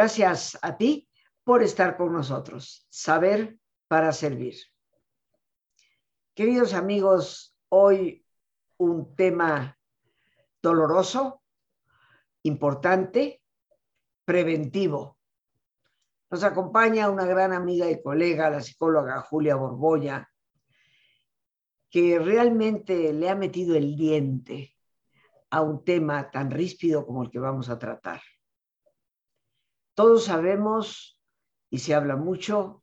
Gracias 0.00 0.58
a 0.62 0.78
ti 0.78 1.10
por 1.44 1.62
estar 1.62 1.98
con 1.98 2.14
nosotros. 2.14 2.86
Saber 2.88 3.58
para 3.86 4.14
servir. 4.14 4.54
Queridos 6.34 6.72
amigos, 6.72 7.54
hoy 7.68 8.24
un 8.78 9.14
tema 9.14 9.78
doloroso, 10.62 11.42
importante, 12.44 13.42
preventivo. 14.24 15.18
Nos 16.30 16.44
acompaña 16.44 17.10
una 17.10 17.26
gran 17.26 17.52
amiga 17.52 17.90
y 17.90 18.00
colega, 18.00 18.48
la 18.48 18.62
psicóloga 18.62 19.20
Julia 19.20 19.56
Borbolla, 19.56 20.30
que 21.90 22.18
realmente 22.18 23.12
le 23.12 23.28
ha 23.28 23.34
metido 23.34 23.76
el 23.76 23.94
diente 23.96 24.74
a 25.50 25.60
un 25.60 25.84
tema 25.84 26.30
tan 26.30 26.50
ríspido 26.50 27.04
como 27.04 27.22
el 27.22 27.30
que 27.30 27.38
vamos 27.38 27.68
a 27.68 27.78
tratar. 27.78 28.22
Todos 29.94 30.24
sabemos, 30.24 31.20
y 31.70 31.78
se 31.78 31.94
habla 31.94 32.16
mucho, 32.16 32.82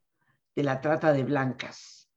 de 0.55 0.63
la 0.63 0.81
trata 0.81 1.13
de 1.13 1.23
blancas. 1.23 2.09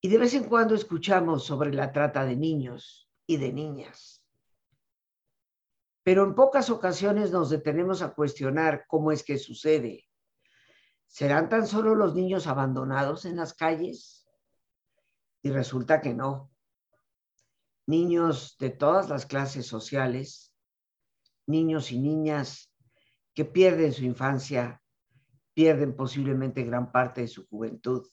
Y 0.00 0.08
de 0.08 0.18
vez 0.18 0.34
en 0.34 0.44
cuando 0.44 0.74
escuchamos 0.74 1.44
sobre 1.44 1.72
la 1.72 1.92
trata 1.92 2.24
de 2.24 2.36
niños 2.36 3.08
y 3.26 3.36
de 3.36 3.52
niñas. 3.52 4.24
Pero 6.02 6.24
en 6.24 6.34
pocas 6.34 6.70
ocasiones 6.70 7.30
nos 7.30 7.50
detenemos 7.50 8.02
a 8.02 8.14
cuestionar 8.14 8.86
cómo 8.88 9.12
es 9.12 9.22
que 9.22 9.38
sucede. 9.38 10.08
¿Serán 11.06 11.48
tan 11.48 11.66
solo 11.66 11.94
los 11.94 12.14
niños 12.14 12.46
abandonados 12.46 13.24
en 13.26 13.36
las 13.36 13.52
calles? 13.54 14.26
Y 15.42 15.50
resulta 15.50 16.00
que 16.00 16.14
no. 16.14 16.50
Niños 17.86 18.56
de 18.58 18.70
todas 18.70 19.08
las 19.08 19.26
clases 19.26 19.66
sociales, 19.66 20.54
niños 21.46 21.92
y 21.92 21.98
niñas 21.98 22.69
que 23.40 23.46
pierden 23.46 23.90
su 23.90 24.04
infancia, 24.04 24.82
pierden 25.54 25.96
posiblemente 25.96 26.62
gran 26.62 26.92
parte 26.92 27.22
de 27.22 27.28
su 27.28 27.46
juventud. 27.48 28.06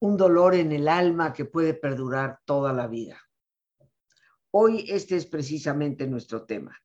Un 0.00 0.18
dolor 0.18 0.54
en 0.54 0.72
el 0.72 0.86
alma 0.88 1.32
que 1.32 1.46
puede 1.46 1.72
perdurar 1.72 2.40
toda 2.44 2.74
la 2.74 2.86
vida. 2.86 3.18
Hoy 4.50 4.84
este 4.90 5.16
es 5.16 5.24
precisamente 5.24 6.06
nuestro 6.06 6.44
tema, 6.44 6.78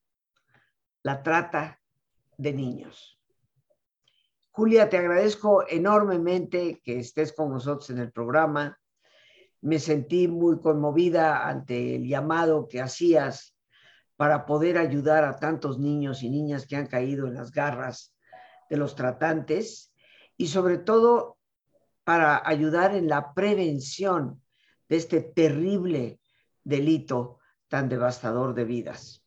la 1.02 1.22
trata 1.22 1.78
de 2.38 2.54
niños. 2.54 3.20
Julia, 4.50 4.88
te 4.88 4.96
agradezco 4.96 5.68
enormemente 5.68 6.80
que 6.82 7.00
estés 7.00 7.34
con 7.34 7.50
nosotros 7.50 7.90
en 7.90 7.98
el 7.98 8.12
programa. 8.12 8.80
Me 9.60 9.78
sentí 9.78 10.26
muy 10.26 10.58
conmovida 10.58 11.46
ante 11.46 11.96
el 11.96 12.08
llamado 12.08 12.66
que 12.66 12.80
hacías 12.80 13.54
para 14.20 14.44
poder 14.44 14.76
ayudar 14.76 15.24
a 15.24 15.38
tantos 15.38 15.78
niños 15.78 16.22
y 16.22 16.28
niñas 16.28 16.66
que 16.66 16.76
han 16.76 16.86
caído 16.86 17.26
en 17.26 17.32
las 17.32 17.52
garras 17.52 18.14
de 18.68 18.76
los 18.76 18.94
tratantes 18.94 19.94
y 20.36 20.48
sobre 20.48 20.76
todo 20.76 21.38
para 22.04 22.46
ayudar 22.46 22.94
en 22.94 23.08
la 23.08 23.32
prevención 23.32 24.42
de 24.90 24.96
este 24.96 25.22
terrible 25.22 26.20
delito 26.62 27.38
tan 27.68 27.88
devastador 27.88 28.52
de 28.52 28.64
vidas. 28.66 29.24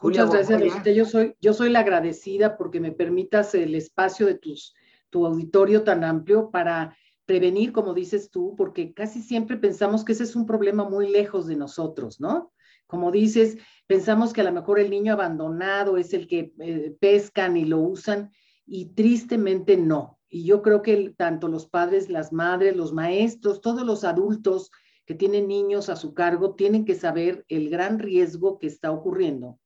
Muchas 0.00 0.30
gracias, 0.30 0.60
Rosita. 0.60 0.92
Yo 0.92 1.04
soy, 1.04 1.34
yo 1.40 1.52
soy 1.52 1.70
la 1.70 1.80
agradecida 1.80 2.56
porque 2.56 2.78
me 2.78 2.92
permitas 2.92 3.56
el 3.56 3.74
espacio 3.74 4.26
de 4.26 4.34
tus, 4.36 4.72
tu 5.10 5.26
auditorio 5.26 5.82
tan 5.82 6.04
amplio 6.04 6.52
para 6.52 6.96
prevenir, 7.26 7.72
como 7.72 7.92
dices 7.92 8.30
tú, 8.30 8.54
porque 8.56 8.94
casi 8.94 9.20
siempre 9.20 9.56
pensamos 9.56 10.04
que 10.04 10.12
ese 10.12 10.22
es 10.22 10.36
un 10.36 10.46
problema 10.46 10.88
muy 10.88 11.10
lejos 11.10 11.48
de 11.48 11.56
nosotros, 11.56 12.20
¿no? 12.20 12.52
Como 12.90 13.12
dices, 13.12 13.56
pensamos 13.86 14.32
que 14.32 14.40
a 14.40 14.44
lo 14.44 14.52
mejor 14.52 14.80
el 14.80 14.90
niño 14.90 15.12
abandonado 15.12 15.96
es 15.96 16.12
el 16.12 16.26
que 16.26 16.52
eh, 16.58 16.96
pescan 16.98 17.56
y 17.56 17.64
lo 17.64 17.78
usan 17.78 18.32
y 18.66 18.86
tristemente 18.94 19.76
no. 19.76 20.18
Y 20.28 20.44
yo 20.44 20.60
creo 20.60 20.82
que 20.82 21.14
tanto 21.16 21.46
los 21.46 21.66
padres, 21.66 22.08
las 22.08 22.32
madres, 22.32 22.76
los 22.76 22.92
maestros, 22.92 23.60
todos 23.60 23.86
los 23.86 24.02
adultos 24.02 24.72
que 25.06 25.14
tienen 25.14 25.46
niños 25.46 25.88
a 25.88 25.94
su 25.94 26.14
cargo 26.14 26.56
tienen 26.56 26.84
que 26.84 26.96
saber 26.96 27.44
el 27.48 27.70
gran 27.70 28.00
riesgo 28.00 28.58
que 28.58 28.66
está 28.66 28.90
ocurriendo 28.90 29.60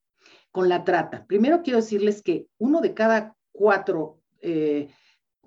con 0.51 0.69
la 0.69 0.85
trata. 0.85 1.25
Primero 1.27 1.62
quiero 1.62 1.79
decirles 1.79 2.23
que 2.23 2.47
uno 2.59 2.83
de 2.83 2.93
cada 2.93 3.37
cuatro 3.53 4.21
eh, 4.43 4.89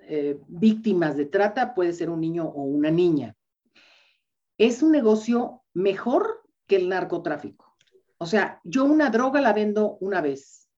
eh, 0.02 0.40
víctimas 0.48 1.16
de 1.16 1.26
trata 1.26 1.76
puede 1.76 1.94
ser 1.94 2.10
un 2.10 2.22
niño 2.22 2.46
o 2.46 2.64
una 2.64 2.90
niña. 2.90 3.36
Es 4.58 4.82
un 4.82 4.92
negocio 4.92 5.62
mejor 5.74 6.42
que 6.66 6.78
el 6.78 6.90
narcotráfico. 6.90 7.67
O 8.18 8.26
sea, 8.26 8.60
yo 8.64 8.86
una 8.86 9.10
droga 9.10 9.42
la 9.42 9.54
vendo 9.54 9.98
una 10.00 10.22
vez. 10.22 10.70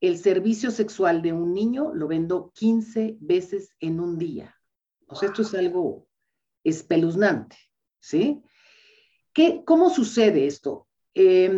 El 0.00 0.18
servicio 0.18 0.70
sexual 0.70 1.22
de 1.22 1.32
un 1.32 1.54
niño 1.54 1.92
lo 1.94 2.06
vendo 2.06 2.52
15 2.54 3.16
veces 3.20 3.70
en 3.80 4.00
un 4.00 4.18
día. 4.18 4.54
O 5.08 5.14
sea, 5.14 5.28
esto 5.28 5.42
es 5.42 5.54
algo 5.54 6.06
espeluznante, 6.64 7.56
¿sí? 8.00 8.42
¿Qué, 9.32 9.62
¿Cómo 9.64 9.90
sucede 9.90 10.46
esto? 10.46 10.88
Eh, 11.14 11.50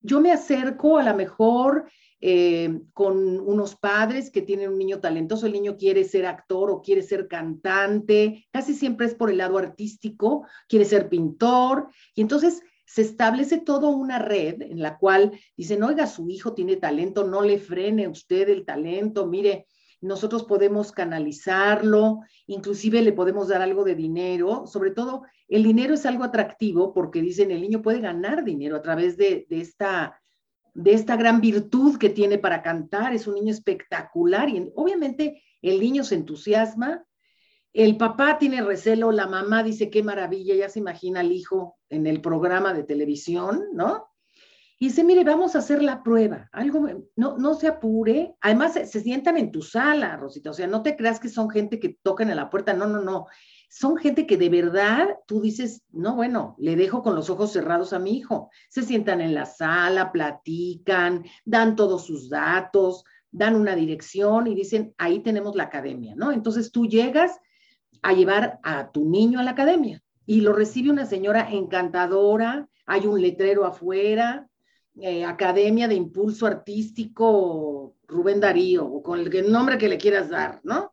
yo 0.00 0.20
me 0.20 0.32
acerco 0.32 0.98
a 0.98 1.02
lo 1.02 1.14
mejor 1.14 1.90
eh, 2.22 2.82
con 2.92 3.40
unos 3.40 3.76
padres 3.76 4.30
que 4.30 4.42
tienen 4.42 4.70
un 4.70 4.78
niño 4.78 5.00
talentoso, 5.00 5.46
el 5.46 5.52
niño 5.52 5.76
quiere 5.76 6.04
ser 6.04 6.26
actor 6.26 6.70
o 6.70 6.82
quiere 6.82 7.02
ser 7.02 7.28
cantante, 7.28 8.46
casi 8.50 8.74
siempre 8.74 9.06
es 9.06 9.14
por 9.14 9.30
el 9.30 9.38
lado 9.38 9.56
artístico, 9.56 10.46
quiere 10.68 10.84
ser 10.84 11.08
pintor, 11.08 11.88
y 12.14 12.20
entonces 12.20 12.62
se 12.92 13.02
establece 13.02 13.58
toda 13.58 13.88
una 13.88 14.18
red 14.18 14.62
en 14.62 14.82
la 14.82 14.98
cual 14.98 15.38
dicen, 15.56 15.84
oiga, 15.84 16.08
su 16.08 16.28
hijo 16.28 16.54
tiene 16.54 16.74
talento, 16.74 17.22
no 17.22 17.42
le 17.42 17.60
frene 17.60 18.08
usted 18.08 18.48
el 18.48 18.64
talento, 18.64 19.28
mire, 19.28 19.68
nosotros 20.00 20.42
podemos 20.42 20.90
canalizarlo, 20.90 22.18
inclusive 22.48 23.00
le 23.02 23.12
podemos 23.12 23.46
dar 23.46 23.62
algo 23.62 23.84
de 23.84 23.94
dinero, 23.94 24.66
sobre 24.66 24.90
todo 24.90 25.22
el 25.46 25.62
dinero 25.62 25.94
es 25.94 26.04
algo 26.04 26.24
atractivo 26.24 26.92
porque 26.92 27.22
dicen 27.22 27.52
el 27.52 27.60
niño 27.60 27.80
puede 27.80 28.00
ganar 28.00 28.42
dinero 28.42 28.74
a 28.74 28.82
través 28.82 29.16
de, 29.16 29.46
esta, 29.50 30.20
de 30.74 30.92
esta 30.92 31.16
gran 31.16 31.40
virtud 31.40 31.96
que 31.96 32.10
tiene 32.10 32.38
para 32.38 32.60
cantar, 32.60 33.14
es 33.14 33.28
un 33.28 33.36
niño 33.36 33.52
espectacular 33.52 34.48
y 34.48 34.68
obviamente 34.74 35.44
el 35.62 35.78
niño 35.78 36.02
se 36.02 36.16
entusiasma, 36.16 37.04
el 37.72 37.96
papá 37.96 38.38
tiene 38.38 38.62
recelo, 38.62 39.12
la 39.12 39.26
mamá 39.26 39.62
dice 39.62 39.90
qué 39.90 40.02
maravilla, 40.02 40.54
ya 40.54 40.68
se 40.68 40.80
imagina 40.80 41.20
al 41.20 41.32
hijo 41.32 41.78
en 41.88 42.06
el 42.06 42.20
programa 42.20 42.74
de 42.74 42.82
televisión, 42.82 43.64
¿no? 43.72 44.08
Y 44.82 44.86
dice, 44.86 45.04
mire, 45.04 45.24
vamos 45.24 45.54
a 45.54 45.58
hacer 45.58 45.82
la 45.82 46.02
prueba. 46.02 46.48
Algo, 46.52 46.88
no, 47.14 47.36
no 47.36 47.54
se 47.54 47.68
apure. 47.68 48.34
Además, 48.40 48.72
se, 48.72 49.00
sientan 49.00 49.36
en 49.36 49.52
tu 49.52 49.60
sala, 49.60 50.16
Rosita. 50.16 50.48
O 50.48 50.54
sea, 50.54 50.66
no 50.66 50.82
te 50.82 50.96
creas 50.96 51.20
que 51.20 51.28
son 51.28 51.50
gente 51.50 51.78
que 51.78 51.98
tocan 52.02 52.30
en 52.30 52.36
la 52.36 52.48
puerta. 52.48 52.72
No, 52.72 52.86
no, 52.86 53.02
no. 53.02 53.26
Son 53.68 53.98
gente 53.98 54.26
que 54.26 54.38
de 54.38 54.48
verdad 54.48 55.18
tú 55.26 55.42
dices, 55.42 55.82
no, 55.90 56.16
bueno, 56.16 56.56
le 56.58 56.76
dejo 56.76 57.02
con 57.02 57.14
los 57.14 57.28
ojos 57.28 57.52
cerrados 57.52 57.92
a 57.92 57.98
mi 57.98 58.16
hijo. 58.16 58.48
Se 58.70 58.82
sientan 58.82 59.20
en 59.20 59.34
la 59.34 59.44
sala, 59.44 60.12
platican, 60.12 61.24
dan 61.44 61.76
todos 61.76 62.06
sus 62.06 62.30
datos, 62.30 63.04
dan 63.30 63.56
una 63.56 63.76
dirección 63.76 64.46
y 64.46 64.54
dicen, 64.54 64.94
ahí 64.96 65.20
tenemos 65.20 65.56
la 65.56 65.64
academia, 65.64 66.14
¿no? 66.16 66.32
Entonces 66.32 66.72
tú 66.72 66.86
llegas 66.86 67.38
a 68.02 68.12
llevar 68.12 68.60
a 68.62 68.90
tu 68.90 69.08
niño 69.08 69.38
a 69.38 69.42
la 69.42 69.52
academia. 69.52 70.02
Y 70.26 70.40
lo 70.42 70.52
recibe 70.52 70.90
una 70.90 71.06
señora 71.06 71.50
encantadora, 71.50 72.68
hay 72.86 73.06
un 73.06 73.20
letrero 73.20 73.64
afuera, 73.64 74.48
eh, 75.00 75.24
Academia 75.24 75.88
de 75.88 75.94
Impulso 75.94 76.46
Artístico 76.46 77.96
Rubén 78.06 78.40
Darío, 78.40 78.86
o 78.86 79.02
con 79.02 79.20
el 79.20 79.52
nombre 79.52 79.78
que 79.78 79.88
le 79.88 79.98
quieras 79.98 80.28
dar, 80.28 80.60
¿no? 80.62 80.92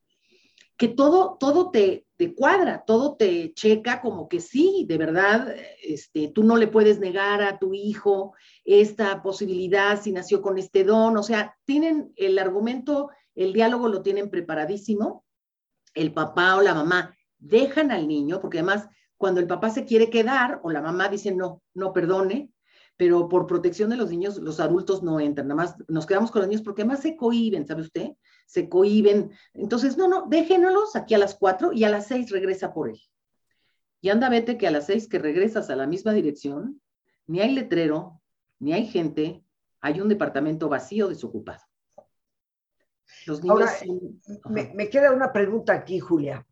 Que 0.78 0.88
todo, 0.88 1.38
todo 1.40 1.72
te, 1.72 2.06
te 2.16 2.34
cuadra, 2.34 2.84
todo 2.86 3.16
te 3.16 3.54
checa 3.54 4.02
como 4.02 4.28
que 4.28 4.40
sí, 4.40 4.86
de 4.88 4.98
verdad, 4.98 5.54
este, 5.84 6.30
tú 6.30 6.44
no 6.44 6.58
le 6.58 6.68
puedes 6.68 7.00
negar 7.00 7.42
a 7.42 7.60
tu 7.60 7.74
hijo 7.74 8.34
esta 8.64 9.22
posibilidad 9.22 10.02
si 10.02 10.12
nació 10.12 10.42
con 10.42 10.58
este 10.58 10.84
don, 10.84 11.18
o 11.18 11.24
sea, 11.24 11.56
tienen 11.66 12.12
el 12.16 12.40
argumento, 12.40 13.10
el 13.36 13.54
diálogo 13.54 13.88
lo 13.88 14.02
tienen 14.02 14.30
preparadísimo, 14.30 15.26
el 15.98 16.14
papá 16.14 16.56
o 16.56 16.62
la 16.62 16.74
mamá 16.74 17.16
dejan 17.40 17.92
al 17.92 18.08
niño, 18.08 18.40
porque 18.40 18.60
además 18.60 18.88
cuando 19.18 19.40
el 19.40 19.48
papá 19.48 19.70
se 19.70 19.86
quiere 19.86 20.10
quedar 20.10 20.60
o 20.64 20.72
la 20.72 20.82
mamá 20.82 21.10
dice 21.10 21.34
no, 21.34 21.62
no 21.74 21.92
perdone, 21.92 22.52
pero 22.98 23.30
por 23.30 23.46
protección 23.46 23.90
de 23.90 23.98
los 23.98 24.10
niños, 24.10 24.38
los 24.38 24.60
adultos 24.60 25.04
no 25.04 25.20
entran, 25.20 25.48
nada 25.48 25.62
más 25.62 25.76
nos 25.88 26.06
quedamos 26.08 26.32
con 26.32 26.42
los 26.42 26.50
niños 26.50 26.64
porque 26.64 26.84
más 26.84 27.02
se 27.02 27.16
cohiben, 27.16 27.68
¿sabe 27.68 27.82
usted? 27.82 28.10
Se 28.48 28.70
cohiben. 28.70 29.32
Entonces, 29.54 29.98
no, 29.98 30.08
no, 30.08 30.26
déjenos 30.28 30.96
aquí 30.96 31.14
a 31.14 31.20
las 31.20 31.36
cuatro 31.36 31.74
y 31.74 31.84
a 31.84 31.90
las 31.90 32.08
seis 32.08 32.32
regresa 32.32 32.74
por 32.74 32.90
él. 32.90 33.00
Y 34.02 34.10
anda, 34.10 34.30
vete 34.30 34.58
que 34.58 34.68
a 34.68 34.72
las 34.72 34.88
seis 34.88 35.08
que 35.08 35.20
regresas 35.20 35.70
a 35.70 35.76
la 35.76 35.86
misma 35.86 36.14
dirección, 36.14 36.82
ni 37.28 37.40
hay 37.40 37.54
letrero, 37.54 38.20
ni 38.60 38.74
hay 38.74 38.88
gente, 38.88 39.44
hay 39.80 40.02
un 40.02 40.10
departamento 40.10 40.70
vacío 40.70 41.08
desocupado. 41.08 41.67
Los 43.28 43.44
niños 43.44 43.70
me, 44.50 44.72
me 44.74 44.90
queda 44.90 45.12
una 45.12 45.32
pregunta 45.32 45.74
aquí, 45.74 46.00
Julia. 46.00 46.46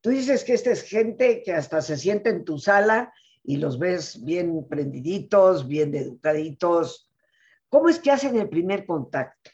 Tú 0.00 0.10
dices 0.10 0.44
que 0.44 0.54
esta 0.54 0.70
es 0.70 0.82
gente 0.82 1.42
que 1.42 1.52
hasta 1.52 1.80
se 1.80 1.96
siente 1.96 2.30
en 2.30 2.44
tu 2.44 2.58
sala 2.58 3.12
y 3.44 3.56
los 3.56 3.78
ves 3.78 4.22
bien 4.22 4.66
prendiditos, 4.68 5.66
bien 5.66 5.94
educaditos, 5.94 7.08
¿cómo 7.68 7.88
es 7.88 7.98
que 7.98 8.10
hacen 8.10 8.36
el 8.36 8.48
primer 8.48 8.86
contacto? 8.86 9.50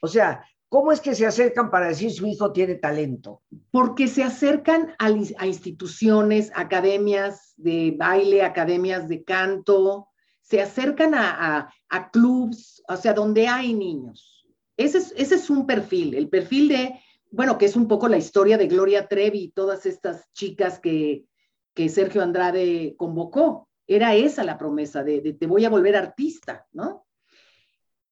O 0.00 0.08
sea, 0.08 0.44
¿cómo 0.68 0.92
es 0.92 1.00
que 1.00 1.14
se 1.14 1.26
acercan 1.26 1.70
para 1.70 1.88
decir 1.88 2.10
su 2.12 2.26
hijo 2.26 2.52
tiene 2.52 2.74
talento? 2.74 3.42
Porque 3.70 4.08
se 4.08 4.22
acercan 4.22 4.94
a, 4.98 5.06
a 5.06 5.46
instituciones, 5.46 6.50
academias 6.54 7.54
de 7.56 7.94
baile, 7.96 8.42
academias 8.42 9.08
de 9.08 9.24
canto, 9.24 10.08
se 10.42 10.60
acercan 10.60 11.14
a, 11.14 11.72
a, 11.88 12.10
clubs, 12.10 12.82
o 12.86 12.96
sea, 12.96 13.14
donde 13.14 13.48
hay 13.48 13.72
niños. 13.72 14.33
Ese 14.76 14.98
es, 14.98 15.14
ese 15.16 15.36
es 15.36 15.50
un 15.50 15.66
perfil, 15.66 16.14
el 16.14 16.28
perfil 16.28 16.68
de, 16.68 17.00
bueno, 17.30 17.58
que 17.58 17.66
es 17.66 17.76
un 17.76 17.88
poco 17.88 18.08
la 18.08 18.16
historia 18.16 18.58
de 18.58 18.66
Gloria 18.66 19.06
Trevi 19.06 19.44
y 19.44 19.50
todas 19.50 19.86
estas 19.86 20.32
chicas 20.32 20.80
que, 20.80 21.26
que 21.74 21.88
Sergio 21.88 22.22
Andrade 22.22 22.94
convocó. 22.96 23.68
Era 23.86 24.14
esa 24.14 24.44
la 24.44 24.56
promesa 24.56 25.04
de, 25.04 25.20
de, 25.20 25.34
te 25.34 25.46
voy 25.46 25.64
a 25.64 25.70
volver 25.70 25.94
artista, 25.94 26.66
¿no? 26.72 27.06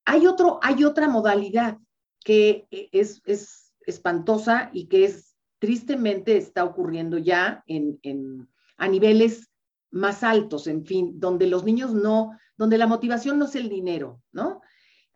Hay, 0.04 0.26
otro, 0.26 0.58
hay 0.62 0.84
otra 0.84 1.08
modalidad 1.08 1.78
que 2.24 2.66
es, 2.70 3.22
es 3.24 3.72
espantosa 3.86 4.70
y 4.72 4.88
que 4.88 5.04
es 5.04 5.36
tristemente 5.58 6.36
está 6.36 6.64
ocurriendo 6.64 7.18
ya 7.18 7.62
en, 7.66 7.98
en, 8.02 8.48
a 8.76 8.88
niveles 8.88 9.48
más 9.92 10.24
altos, 10.24 10.66
en 10.66 10.84
fin, 10.84 11.20
donde 11.20 11.46
los 11.46 11.64
niños 11.64 11.94
no, 11.94 12.36
donde 12.56 12.78
la 12.78 12.86
motivación 12.86 13.38
no 13.38 13.44
es 13.44 13.54
el 13.54 13.68
dinero, 13.68 14.20
¿no? 14.32 14.60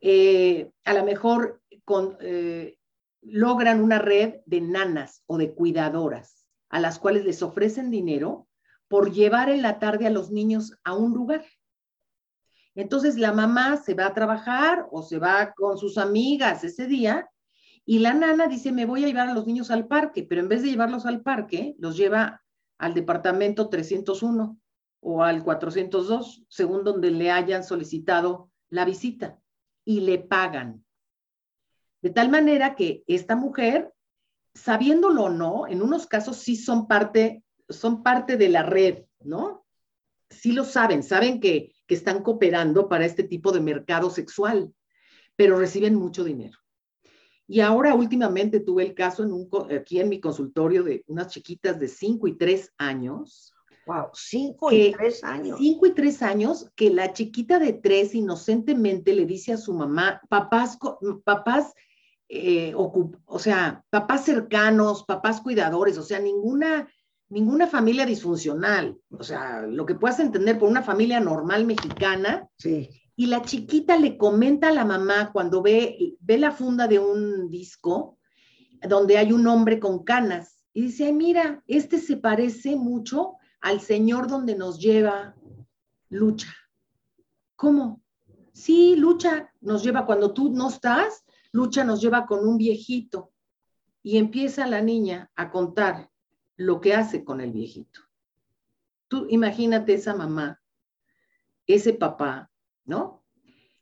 Eh, 0.00 0.70
a 0.84 0.94
lo 0.94 1.04
mejor 1.04 1.62
con, 1.84 2.16
eh, 2.20 2.78
logran 3.22 3.82
una 3.82 3.98
red 3.98 4.36
de 4.46 4.60
nanas 4.60 5.22
o 5.26 5.38
de 5.38 5.52
cuidadoras 5.54 6.46
a 6.68 6.80
las 6.80 6.98
cuales 6.98 7.24
les 7.24 7.42
ofrecen 7.42 7.90
dinero 7.90 8.48
por 8.88 9.12
llevar 9.12 9.48
en 9.48 9.62
la 9.62 9.78
tarde 9.78 10.06
a 10.06 10.10
los 10.10 10.30
niños 10.30 10.78
a 10.84 10.94
un 10.94 11.12
lugar. 11.12 11.44
Entonces 12.74 13.16
la 13.16 13.32
mamá 13.32 13.78
se 13.78 13.94
va 13.94 14.06
a 14.06 14.14
trabajar 14.14 14.86
o 14.90 15.02
se 15.02 15.18
va 15.18 15.52
con 15.54 15.78
sus 15.78 15.96
amigas 15.96 16.62
ese 16.62 16.86
día 16.86 17.28
y 17.84 18.00
la 18.00 18.14
nana 18.14 18.48
dice, 18.48 18.72
me 18.72 18.84
voy 18.84 19.04
a 19.04 19.06
llevar 19.06 19.28
a 19.28 19.34
los 19.34 19.46
niños 19.46 19.70
al 19.70 19.86
parque, 19.86 20.24
pero 20.24 20.40
en 20.40 20.48
vez 20.48 20.62
de 20.62 20.70
llevarlos 20.70 21.06
al 21.06 21.22
parque, 21.22 21.76
los 21.78 21.96
lleva 21.96 22.42
al 22.78 22.94
departamento 22.94 23.68
301 23.68 24.58
o 25.00 25.22
al 25.22 25.44
402, 25.44 26.44
según 26.48 26.82
donde 26.82 27.12
le 27.12 27.30
hayan 27.30 27.62
solicitado 27.62 28.50
la 28.70 28.84
visita, 28.84 29.38
y 29.86 30.00
le 30.00 30.18
pagan. 30.18 30.84
De 32.02 32.10
tal 32.10 32.28
manera 32.28 32.74
que 32.74 33.02
esta 33.06 33.36
mujer, 33.36 33.94
sabiéndolo 34.54 35.24
o 35.24 35.30
no, 35.30 35.66
en 35.66 35.80
unos 35.80 36.06
casos 36.06 36.36
sí 36.36 36.56
son 36.56 36.86
parte, 36.86 37.42
son 37.70 38.02
parte 38.02 38.36
de 38.36 38.50
la 38.50 38.62
red, 38.62 39.04
¿no? 39.20 39.64
Sí 40.28 40.52
lo 40.52 40.64
saben, 40.64 41.02
saben 41.02 41.40
que, 41.40 41.72
que 41.86 41.94
están 41.94 42.22
cooperando 42.22 42.88
para 42.88 43.06
este 43.06 43.22
tipo 43.22 43.52
de 43.52 43.60
mercado 43.60 44.10
sexual, 44.10 44.74
pero 45.36 45.58
reciben 45.58 45.94
mucho 45.94 46.24
dinero. 46.24 46.58
Y 47.46 47.60
ahora 47.60 47.94
últimamente 47.94 48.60
tuve 48.60 48.82
el 48.82 48.94
caso 48.94 49.22
en 49.22 49.32
un, 49.32 49.48
aquí 49.72 50.00
en 50.00 50.08
mi 50.08 50.20
consultorio 50.20 50.82
de 50.82 51.04
unas 51.06 51.28
chiquitas 51.28 51.78
de 51.78 51.86
5 51.86 52.26
y 52.26 52.36
3 52.36 52.74
años 52.76 53.55
Wow, 53.86 54.08
cinco 54.14 54.72
y 54.72 54.92
tres 54.92 55.22
años. 55.22 55.58
Cinco 55.58 55.86
y 55.86 55.94
tres 55.94 56.20
años 56.20 56.70
que 56.74 56.90
la 56.90 57.12
chiquita 57.12 57.60
de 57.60 57.72
tres 57.72 58.16
inocentemente 58.16 59.14
le 59.14 59.26
dice 59.26 59.52
a 59.52 59.56
su 59.56 59.72
mamá, 59.72 60.20
papás, 60.28 60.76
papás, 61.22 61.72
eh, 62.28 62.74
o 62.74 63.38
sea, 63.38 63.84
papás 63.88 64.24
cercanos, 64.24 65.04
papás 65.04 65.40
cuidadores, 65.40 65.96
o 65.98 66.02
sea, 66.02 66.18
ninguna, 66.18 66.88
ninguna 67.28 67.68
familia 67.68 68.04
disfuncional, 68.04 68.98
o 69.10 69.22
sea, 69.22 69.62
lo 69.62 69.86
que 69.86 69.94
puedas 69.94 70.18
entender 70.18 70.58
por 70.58 70.68
una 70.68 70.82
familia 70.82 71.20
normal 71.20 71.64
mexicana. 71.64 72.48
Sí. 72.58 72.90
Y 73.14 73.26
la 73.26 73.42
chiquita 73.42 73.96
le 73.96 74.18
comenta 74.18 74.68
a 74.68 74.72
la 74.72 74.84
mamá 74.84 75.30
cuando 75.32 75.62
ve, 75.62 76.16
ve 76.18 76.38
la 76.38 76.50
funda 76.50 76.88
de 76.88 76.98
un 76.98 77.48
disco 77.50 78.18
donde 78.82 79.16
hay 79.16 79.32
un 79.32 79.46
hombre 79.46 79.78
con 79.78 80.02
canas 80.02 80.64
y 80.72 80.82
dice, 80.82 81.06
ay, 81.06 81.12
mira, 81.12 81.62
este 81.68 81.98
se 81.98 82.16
parece 82.16 82.76
mucho 82.76 83.36
al 83.66 83.80
Señor 83.80 84.28
donde 84.28 84.54
nos 84.54 84.78
lleva 84.78 85.34
lucha. 86.08 86.54
¿Cómo? 87.56 88.00
Sí, 88.52 88.94
lucha 88.94 89.52
nos 89.60 89.82
lleva 89.82 90.06
cuando 90.06 90.32
tú 90.32 90.52
no 90.52 90.68
estás, 90.68 91.24
lucha 91.50 91.82
nos 91.82 92.00
lleva 92.00 92.26
con 92.26 92.46
un 92.46 92.58
viejito. 92.58 93.32
Y 94.04 94.18
empieza 94.18 94.68
la 94.68 94.82
niña 94.82 95.32
a 95.34 95.50
contar 95.50 96.12
lo 96.54 96.80
que 96.80 96.94
hace 96.94 97.24
con 97.24 97.40
el 97.40 97.50
viejito. 97.50 98.02
Tú 99.08 99.26
imagínate 99.30 99.94
esa 99.94 100.14
mamá, 100.14 100.62
ese 101.66 101.92
papá, 101.92 102.48
¿no? 102.84 103.24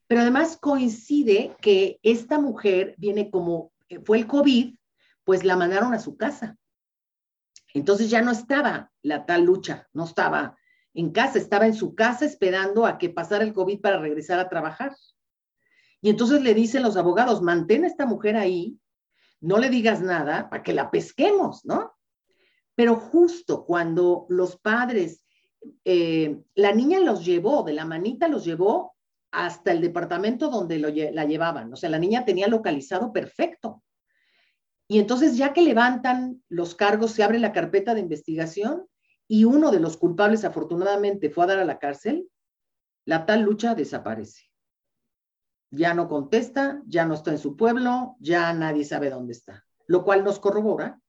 Pero 0.07 0.23
además 0.23 0.57
coincide 0.57 1.59
que 1.61 2.01
esta 2.03 2.39
mujer 2.39 2.95
viene 2.97 3.31
como, 3.31 3.71
fue 4.07 4.17
el 4.17 4.27
COVID, 4.27 4.79
pues 5.25 5.45
la 5.45 5.59
mandaron 5.59 5.93
a 5.93 6.01
su 6.01 6.17
casa. 6.17 6.57
Entonces 7.75 8.09
ya 8.09 8.23
no 8.23 8.31
estaba 8.31 8.91
la 9.03 9.27
tal 9.27 9.45
lucha, 9.45 9.89
no 9.93 10.05
estaba 10.05 10.57
en 10.95 11.11
casa, 11.11 11.39
estaba 11.39 11.67
en 11.67 11.75
su 11.75 11.95
casa 11.95 12.25
esperando 12.25 12.87
a 12.87 12.99
que 12.99 13.11
pasara 13.11 13.45
el 13.45 13.53
COVID 13.53 13.81
para 13.81 13.99
regresar 13.99 14.39
a 14.39 14.49
trabajar. 14.49 14.95
Y 16.01 16.09
entonces 16.09 16.41
le 16.43 16.55
dicen 16.55 16.83
los 16.83 16.97
abogados, 16.97 17.43
mantén 17.43 17.85
a 17.85 17.89
esta 17.89 18.07
mujer 18.07 18.37
ahí, 18.37 18.79
no 19.41 19.59
le 19.59 19.71
digas 19.71 20.01
nada 20.01 20.49
para 20.49 20.63
que 20.63 20.73
la 20.73 20.91
pesquemos, 20.91 21.65
¿no? 21.65 21.93
Pero 22.77 22.97
justo 22.97 23.65
cuando 23.65 24.27
los 24.29 24.57
padres, 24.57 25.25
eh, 25.85 26.43
la 26.55 26.73
niña 26.73 27.01
los 27.01 27.25
llevó, 27.25 27.63
de 27.63 27.73
la 27.73 27.85
manita 27.85 28.29
los 28.29 28.45
llevó 28.45 28.95
hasta 29.33 29.73
el 29.73 29.81
departamento 29.81 30.49
donde 30.49 30.79
la 30.79 31.25
llevaban. 31.25 31.73
O 31.73 31.77
sea, 31.77 31.91
la 31.91 31.99
niña 31.99 32.25
tenía 32.25 32.47
localizado 32.47 33.13
perfecto. 33.13 33.83
Y 34.89 34.99
entonces 34.99 35.37
ya 35.37 35.53
que 35.53 35.63
levantan 35.63 36.43
los 36.49 36.75
cargos, 36.75 37.13
se 37.13 37.23
abre 37.23 37.39
la 37.39 37.53
carpeta 37.53 37.95
de 37.95 38.01
investigación 38.01 38.87
y 39.27 39.45
uno 39.45 39.71
de 39.71 39.81
los 39.81 39.97
culpables 39.97 40.45
afortunadamente 40.45 41.31
fue 41.31 41.45
a 41.45 41.49
dar 41.49 41.59
a 41.59 41.65
la 41.65 41.79
cárcel, 41.79 42.29
la 43.07 43.27
tal 43.27 43.43
lucha 43.43 43.75
desaparece. 43.75 44.51
Ya 45.71 45.95
no 45.95 46.09
contesta, 46.09 46.83
ya 46.87 47.05
no 47.05 47.15
está 47.15 47.31
en 47.31 47.39
su 47.39 47.57
pueblo, 47.57 48.17
ya 48.21 48.53
nadie 48.53 48.85
sabe 48.85 49.11
dónde 49.11 49.33
está. 49.33 49.65
Lo 49.87 50.05
cual 50.05 50.23
nos 50.23 50.39
corrobora 50.39 51.01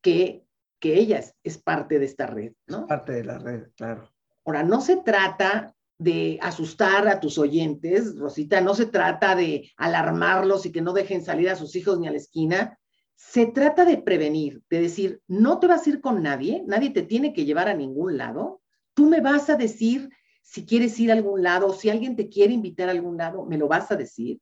que, 0.00 0.46
que 0.80 0.98
ella 0.98 1.18
es, 1.18 1.34
es 1.44 1.58
parte 1.58 1.98
de 1.98 2.06
esta 2.06 2.26
red, 2.26 2.52
¿no? 2.66 2.86
Parte 2.86 3.12
de 3.12 3.24
la 3.24 3.38
red, 3.38 3.68
claro. 3.76 4.10
Ahora, 4.44 4.62
no 4.64 4.80
se 4.80 4.96
trata 4.96 5.74
de 5.98 6.38
asustar 6.42 7.06
a 7.06 7.20
tus 7.20 7.38
oyentes, 7.38 8.18
Rosita, 8.18 8.60
no 8.60 8.74
se 8.74 8.86
trata 8.86 9.36
de 9.36 9.70
alarmarlos 9.76 10.66
y 10.66 10.72
que 10.72 10.82
no 10.82 10.92
dejen 10.92 11.24
salir 11.24 11.48
a 11.48 11.54
sus 11.54 11.76
hijos 11.76 12.00
ni 12.00 12.08
a 12.08 12.10
la 12.10 12.16
esquina, 12.16 12.78
se 13.16 13.46
trata 13.46 13.84
de 13.84 13.98
prevenir, 13.98 14.62
de 14.68 14.80
decir, 14.80 15.22
no 15.26 15.58
te 15.58 15.66
vas 15.66 15.86
a 15.86 15.90
ir 15.90 16.00
con 16.00 16.22
nadie, 16.22 16.64
nadie 16.66 16.90
te 16.90 17.02
tiene 17.02 17.32
que 17.32 17.44
llevar 17.44 17.68
a 17.68 17.74
ningún 17.74 18.16
lado, 18.16 18.60
tú 18.94 19.06
me 19.06 19.20
vas 19.20 19.48
a 19.50 19.56
decir 19.56 20.10
si 20.42 20.66
quieres 20.66 20.98
ir 21.00 21.10
a 21.10 21.14
algún 21.14 21.42
lado, 21.42 21.72
si 21.72 21.88
alguien 21.88 22.16
te 22.16 22.28
quiere 22.28 22.52
invitar 22.52 22.88
a 22.88 22.92
algún 22.92 23.16
lado, 23.16 23.46
me 23.46 23.56
lo 23.56 23.68
vas 23.68 23.90
a 23.90 23.96
decir. 23.96 24.40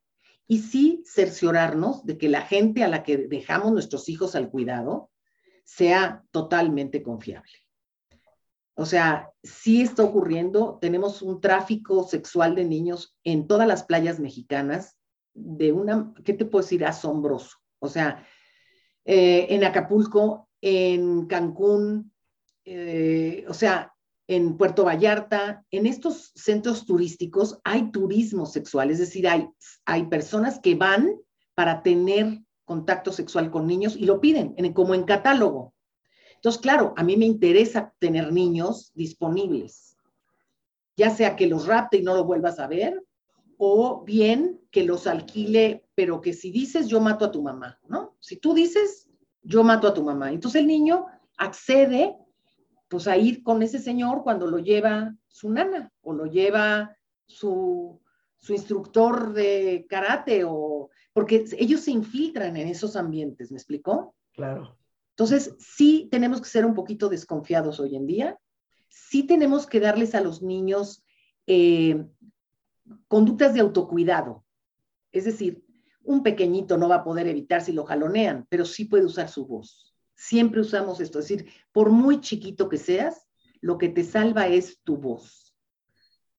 Y 0.49 0.59
sí 0.59 1.05
cerciorarnos 1.07 2.05
de 2.05 2.19
que 2.19 2.29
la 2.29 2.43
gente 2.43 2.83
a 2.83 2.89
la 2.89 3.05
que 3.05 3.17
dejamos 3.17 3.73
nuestros 3.73 4.09
hijos 4.09 4.35
al 4.35 4.51
cuidado 4.51 5.11
sea 5.65 6.25
totalmente 6.33 7.03
confiable. 7.03 7.53
O 8.75 8.87
sea, 8.87 9.31
sí 9.43 9.83
está 9.83 10.03
ocurriendo, 10.03 10.79
tenemos 10.81 11.23
un 11.23 11.41
tráfico 11.41 12.03
sexual 12.09 12.55
de 12.55 12.65
niños 12.65 13.17
en 13.23 13.47
todas 13.47 13.69
las 13.69 13.85
playas 13.85 14.19
mexicanas 14.19 14.97
de 15.35 15.71
una, 15.71 16.13
¿qué 16.25 16.33
te 16.33 16.45
puedo 16.45 16.65
decir? 16.65 16.85
Asombroso. 16.85 17.59
O 17.79 17.89
sea, 17.89 18.27
eh, 19.05 19.47
en 19.51 19.65
Acapulco, 19.65 20.49
en 20.61 21.27
Cancún, 21.27 22.13
eh, 22.65 23.45
o 23.49 23.55
sea, 23.55 23.95
en 24.27 24.57
Puerto 24.57 24.85
Vallarta, 24.85 25.65
en 25.71 25.87
estos 25.87 26.31
centros 26.37 26.87
turísticos 26.87 27.59
hay 27.65 27.91
turismo 27.91 28.47
sexual, 28.47 28.91
es 28.91 28.99
decir, 28.99 29.27
hay, 29.27 29.49
hay 29.85 30.05
personas 30.07 30.61
que 30.61 30.77
van 30.77 31.17
para 31.55 31.83
tener 31.83 32.41
contacto 32.65 33.11
sexual 33.11 33.51
con 33.51 33.67
niños 33.67 33.97
y 33.97 34.05
lo 34.05 34.21
piden 34.21 34.55
como 34.73 34.95
en 34.95 35.03
catálogo. 35.03 35.75
Entonces, 36.37 36.61
claro, 36.61 36.95
a 36.97 37.03
mí 37.03 37.17
me 37.17 37.27
interesa 37.27 37.93
tener 37.99 38.33
niños 38.33 38.93
disponibles, 38.95 39.97
ya 40.97 41.11
sea 41.11 41.35
que 41.35 41.49
los 41.49 41.67
rapte 41.67 41.97
y 41.97 42.03
no 42.03 42.15
los 42.15 42.25
vuelvas 42.25 42.61
a 42.61 42.69
ver, 42.69 43.03
o 43.59 44.05
bien 44.05 44.61
que 44.71 44.85
los 44.85 45.07
alquile, 45.07 45.85
pero 46.01 46.23
que 46.23 46.33
si 46.33 46.51
dices 46.51 46.89
yo 46.89 46.99
mato 46.99 47.27
a 47.27 47.31
tu 47.31 47.43
mamá, 47.43 47.79
¿no? 47.87 48.17
Si 48.21 48.37
tú 48.37 48.55
dices 48.55 49.07
yo 49.43 49.63
mato 49.63 49.87
a 49.87 49.93
tu 49.93 50.03
mamá. 50.03 50.33
Entonces 50.33 50.63
el 50.63 50.67
niño 50.67 51.05
accede 51.37 52.17
pues 52.89 53.07
a 53.07 53.19
ir 53.19 53.43
con 53.43 53.63
ese 53.63 53.79
señor 53.79 54.23
cuando 54.23 54.47
lo 54.47 54.61
lleva 54.61 55.15
su 55.29 55.51
nana 55.51 55.93
o 56.01 56.15
lo 56.15 56.25
lleva 56.25 56.97
su, 57.27 58.01
su 58.39 58.55
instructor 58.55 59.35
de 59.35 59.85
karate 59.91 60.43
o 60.47 60.89
porque 61.13 61.45
ellos 61.59 61.83
se 61.83 61.91
infiltran 61.91 62.57
en 62.57 62.69
esos 62.69 62.97
ambientes, 62.97 63.51
¿me 63.51 63.59
explicó? 63.59 64.15
Claro. 64.33 64.79
Entonces, 65.11 65.55
sí 65.59 66.09
tenemos 66.11 66.41
que 66.41 66.49
ser 66.49 66.65
un 66.65 66.73
poquito 66.73 67.11
desconfiados 67.11 67.79
hoy 67.79 67.95
en 67.95 68.07
día, 68.07 68.41
sí 68.89 69.25
tenemos 69.25 69.67
que 69.67 69.81
darles 69.81 70.15
a 70.15 70.23
los 70.23 70.41
niños 70.41 71.05
eh, 71.47 72.07
conductas 73.07 73.53
de 73.53 73.61
autocuidado. 73.61 74.47
Es 75.13 75.27
decir, 75.27 75.63
un 76.03 76.23
pequeñito 76.23 76.77
no 76.77 76.89
va 76.89 76.97
a 76.97 77.05
poder 77.05 77.29
evitar 77.29 77.63
si 77.63 77.73
lo 77.73 77.85
jalonean, 77.85 78.47
pero 78.49 78.65
sí 78.65 78.85
puede 78.85 79.05
usar 79.05 79.29
su 79.29 79.47
voz. 79.47 79.95
Siempre 80.15 80.61
usamos 80.61 81.01
esto, 81.01 81.19
es 81.19 81.29
decir, 81.29 81.51
por 81.73 81.91
muy 81.91 82.21
chiquito 82.21 82.69
que 82.69 82.79
seas, 82.79 83.27
lo 83.61 83.79
que 83.79 83.89
te 83.89 84.05
salva 84.05 84.49
es 84.49 84.81
tu 84.83 84.97
voz. 84.97 85.55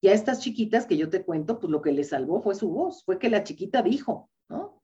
Y 0.02 0.08
a 0.08 0.14
estas 0.14 0.40
chiquitas 0.40 0.86
que 0.86 0.98
yo 0.98 1.10
te 1.10 1.24
cuento, 1.24 1.60
pues 1.60 1.72
lo 1.72 1.82
que 1.82 1.92
les 1.92 2.10
salvó 2.10 2.42
fue 2.42 2.56
su 2.56 2.70
voz, 2.70 3.04
fue 3.06 3.20
que 3.20 3.30
la 3.30 3.44
chiquita 3.44 3.84
dijo, 3.84 4.30
¿no? 4.50 4.82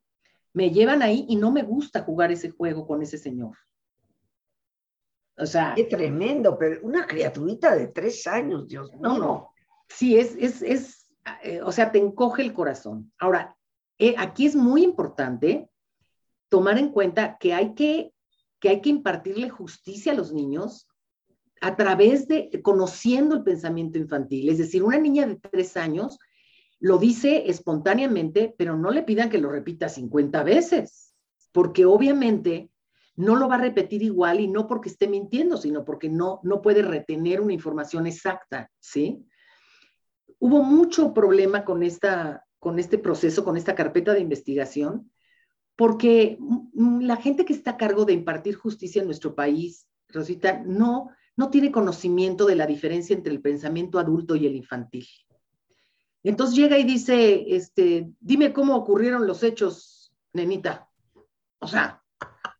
Me 0.54 0.72
llevan 0.72 1.02
ahí 1.02 1.26
y 1.28 1.36
no 1.36 1.52
me 1.52 1.64
gusta 1.64 2.04
jugar 2.04 2.32
ese 2.32 2.52
juego 2.52 2.86
con 2.88 3.02
ese 3.02 3.18
señor. 3.18 3.56
O 5.38 5.46
sea. 5.46 5.74
Qué 5.76 5.86
tremendo, 5.86 6.58
pero 6.58 6.80
una 6.84 7.06
criaturita 7.06 7.76
de 7.76 7.88
tres 7.88 8.26
años, 8.28 8.68
Dios 8.68 8.92
mío. 8.92 9.02
No, 9.02 9.18
no. 9.18 9.50
Sí, 9.88 10.18
es, 10.18 10.36
es, 10.36 10.62
es, 10.62 11.10
eh, 11.44 11.62
o 11.62 11.72
sea, 11.72 11.92
te 11.92 12.00
encoge 12.00 12.44
el 12.44 12.54
corazón. 12.54 13.12
Ahora, 13.18 13.57
eh, 14.00 14.16
aquí 14.18 14.46
es 14.46 14.56
muy 14.56 14.84
importante 14.84 15.70
tomar 16.50 16.78
en 16.78 16.90
cuenta 16.90 17.38
que 17.38 17.54
hay 17.54 17.74
que, 17.74 18.14
que 18.60 18.70
hay 18.70 18.82
que 18.82 18.90
impartirle 18.90 19.50
justicia 19.50 20.12
a 20.12 20.16
los 20.16 20.34
niños 20.34 20.88
a 21.62 21.76
través 21.76 22.28
de 22.28 22.50
conociendo 22.64 23.36
el 23.36 23.44
pensamiento 23.44 23.98
infantil. 23.98 24.50
Es 24.50 24.58
decir, 24.58 24.84
una 24.84 25.00
niña 25.00 25.26
de 25.26 25.36
tres 25.36 25.76
años 25.76 26.20
lo 26.80 26.98
dice 27.00 27.50
espontáneamente, 27.50 28.54
pero 28.58 28.78
no 28.78 28.92
le 28.92 29.04
pidan 29.04 29.30
que 29.30 29.40
lo 29.40 29.50
repita 29.50 29.90
50 29.90 30.44
veces, 30.44 31.16
porque 31.52 31.86
obviamente 31.86 32.70
no 33.16 33.36
lo 33.36 33.48
va 33.48 33.56
a 33.56 33.62
repetir 33.62 34.04
igual 34.04 34.40
y 34.40 34.48
no 34.48 34.68
porque 34.68 34.90
esté 34.90 35.08
mintiendo, 35.08 35.58
sino 35.58 35.84
porque 35.84 36.08
no, 36.08 36.40
no 36.44 36.62
puede 36.62 36.84
retener 36.84 37.42
una 37.42 37.54
información 37.54 38.06
exacta, 38.06 38.70
¿sí? 38.80 39.26
Hubo 40.38 40.62
mucho 40.62 41.16
problema 41.16 41.66
con, 41.66 41.82
esta, 41.82 42.46
con 42.60 42.80
este 42.80 42.98
proceso, 42.98 43.44
con 43.44 43.58
esta 43.58 43.76
carpeta 43.76 44.14
de 44.14 44.20
investigación, 44.20 45.12
porque 45.76 46.40
la 46.76 47.18
gente 47.18 47.46
que 47.46 47.54
está 47.54 47.72
a 47.72 47.78
cargo 47.78 48.04
de 48.04 48.14
impartir 48.14 48.56
justicia 48.56 49.02
en 49.02 49.06
nuestro 49.08 49.36
país, 49.36 49.88
Rosita, 50.10 50.64
no, 50.66 51.12
no 51.36 51.50
tiene 51.50 51.72
conocimiento 51.72 52.46
de 52.46 52.56
la 52.56 52.66
diferencia 52.66 53.16
entre 53.16 53.32
el 53.32 53.42
pensamiento 53.42 54.00
adulto 54.00 54.36
y 54.36 54.48
el 54.48 54.56
infantil. 54.56 55.08
Entonces 56.24 56.56
llega 56.56 56.78
y 56.78 56.84
dice, 56.84 57.56
este, 57.56 58.12
dime 58.20 58.54
cómo 58.54 58.76
ocurrieron 58.76 59.28
los 59.28 59.44
hechos, 59.44 60.12
nenita. 60.34 60.90
O 61.60 61.68
sea, 61.68 62.04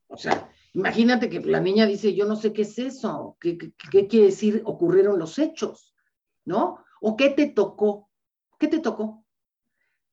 o 0.08 0.18
sea, 0.18 0.50
imagínate 0.74 1.30
que 1.30 1.40
la 1.42 1.60
niña 1.60 1.86
dice, 1.86 2.14
yo 2.14 2.26
no 2.26 2.36
sé 2.36 2.54
qué 2.54 2.62
es 2.62 2.80
eso, 2.80 3.38
qué, 3.40 3.58
quiere 3.58 4.28
decir 4.28 4.62
ocurrieron 4.66 5.20
los 5.20 5.38
hechos, 5.40 5.94
¿no? 6.46 6.84
¿O 7.02 7.16
qué 7.16 7.30
te 7.30 7.48
tocó? 7.48 8.10
¿Qué 8.60 8.68
te 8.68 8.80
tocó? 8.80 9.26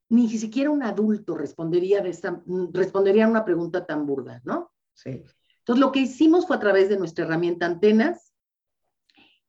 Ni 0.09 0.29
siquiera 0.29 0.71
un 0.71 0.83
adulto 0.83 1.37
respondería, 1.37 2.03
de 2.03 2.11
esta, 2.11 2.43
respondería 2.73 3.25
a 3.25 3.31
una 3.31 3.45
pregunta 3.45 3.87
tan 3.87 4.07
burda, 4.07 4.41
¿no? 4.45 4.73
Sí. 4.93 5.23
Entonces, 5.59 5.81
lo 5.81 5.93
que 5.93 6.01
hicimos 6.01 6.47
fue 6.47 6.57
a 6.57 6.61
través 6.61 6.89
de 6.89 6.99
nuestra 6.99 7.25
herramienta 7.25 7.67
Antenas, 7.67 8.35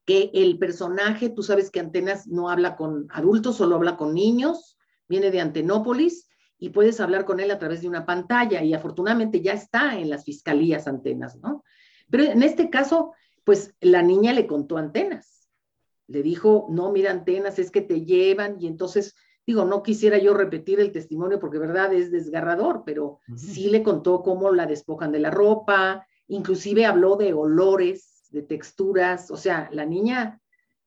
que 0.04 0.30
el 0.34 0.58
personaje, 0.58 1.28
tú 1.28 1.42
sabes 1.42 1.70
que 1.70 1.80
Antenas 1.80 2.26
no 2.26 2.48
habla 2.48 2.76
con 2.76 3.06
adultos, 3.10 3.56
solo 3.56 3.76
habla 3.76 3.96
con 3.96 4.14
niños, 4.14 4.78
viene 5.08 5.30
de 5.30 5.40
Antenópolis, 5.40 6.28
y 6.58 6.70
puedes 6.70 7.00
hablar 7.00 7.24
con 7.24 7.40
él 7.40 7.50
a 7.50 7.58
través 7.58 7.82
de 7.82 7.88
una 7.88 8.06
pantalla 8.06 8.62
y 8.62 8.72
afortunadamente 8.72 9.42
ya 9.42 9.52
está 9.52 9.98
en 9.98 10.08
las 10.08 10.24
fiscalías 10.24 10.86
antenas, 10.86 11.36
¿no? 11.36 11.62
Pero 12.10 12.24
en 12.24 12.42
este 12.42 12.70
caso, 12.70 13.12
pues 13.44 13.74
la 13.80 14.02
niña 14.02 14.32
le 14.32 14.46
contó 14.46 14.78
antenas. 14.78 15.48
Le 16.06 16.22
dijo, 16.22 16.66
no, 16.70 16.92
mira, 16.92 17.10
antenas, 17.10 17.58
es 17.58 17.70
que 17.70 17.82
te 17.82 18.04
llevan 18.04 18.56
y 18.60 18.68
entonces, 18.68 19.14
digo, 19.46 19.64
no 19.64 19.82
quisiera 19.82 20.18
yo 20.18 20.34
repetir 20.34 20.80
el 20.80 20.92
testimonio 20.92 21.38
porque 21.38 21.58
verdad 21.58 21.92
es 21.94 22.10
desgarrador, 22.10 22.82
pero 22.84 23.20
sí 23.36 23.68
le 23.70 23.82
contó 23.82 24.22
cómo 24.22 24.50
la 24.50 24.66
despojan 24.66 25.12
de 25.12 25.20
la 25.20 25.30
ropa, 25.30 26.06
inclusive 26.26 26.84
habló 26.84 27.16
de 27.16 27.32
olores, 27.32 28.26
de 28.30 28.42
texturas, 28.42 29.30
o 29.30 29.36
sea, 29.36 29.68
la 29.72 29.86
niña 29.86 30.40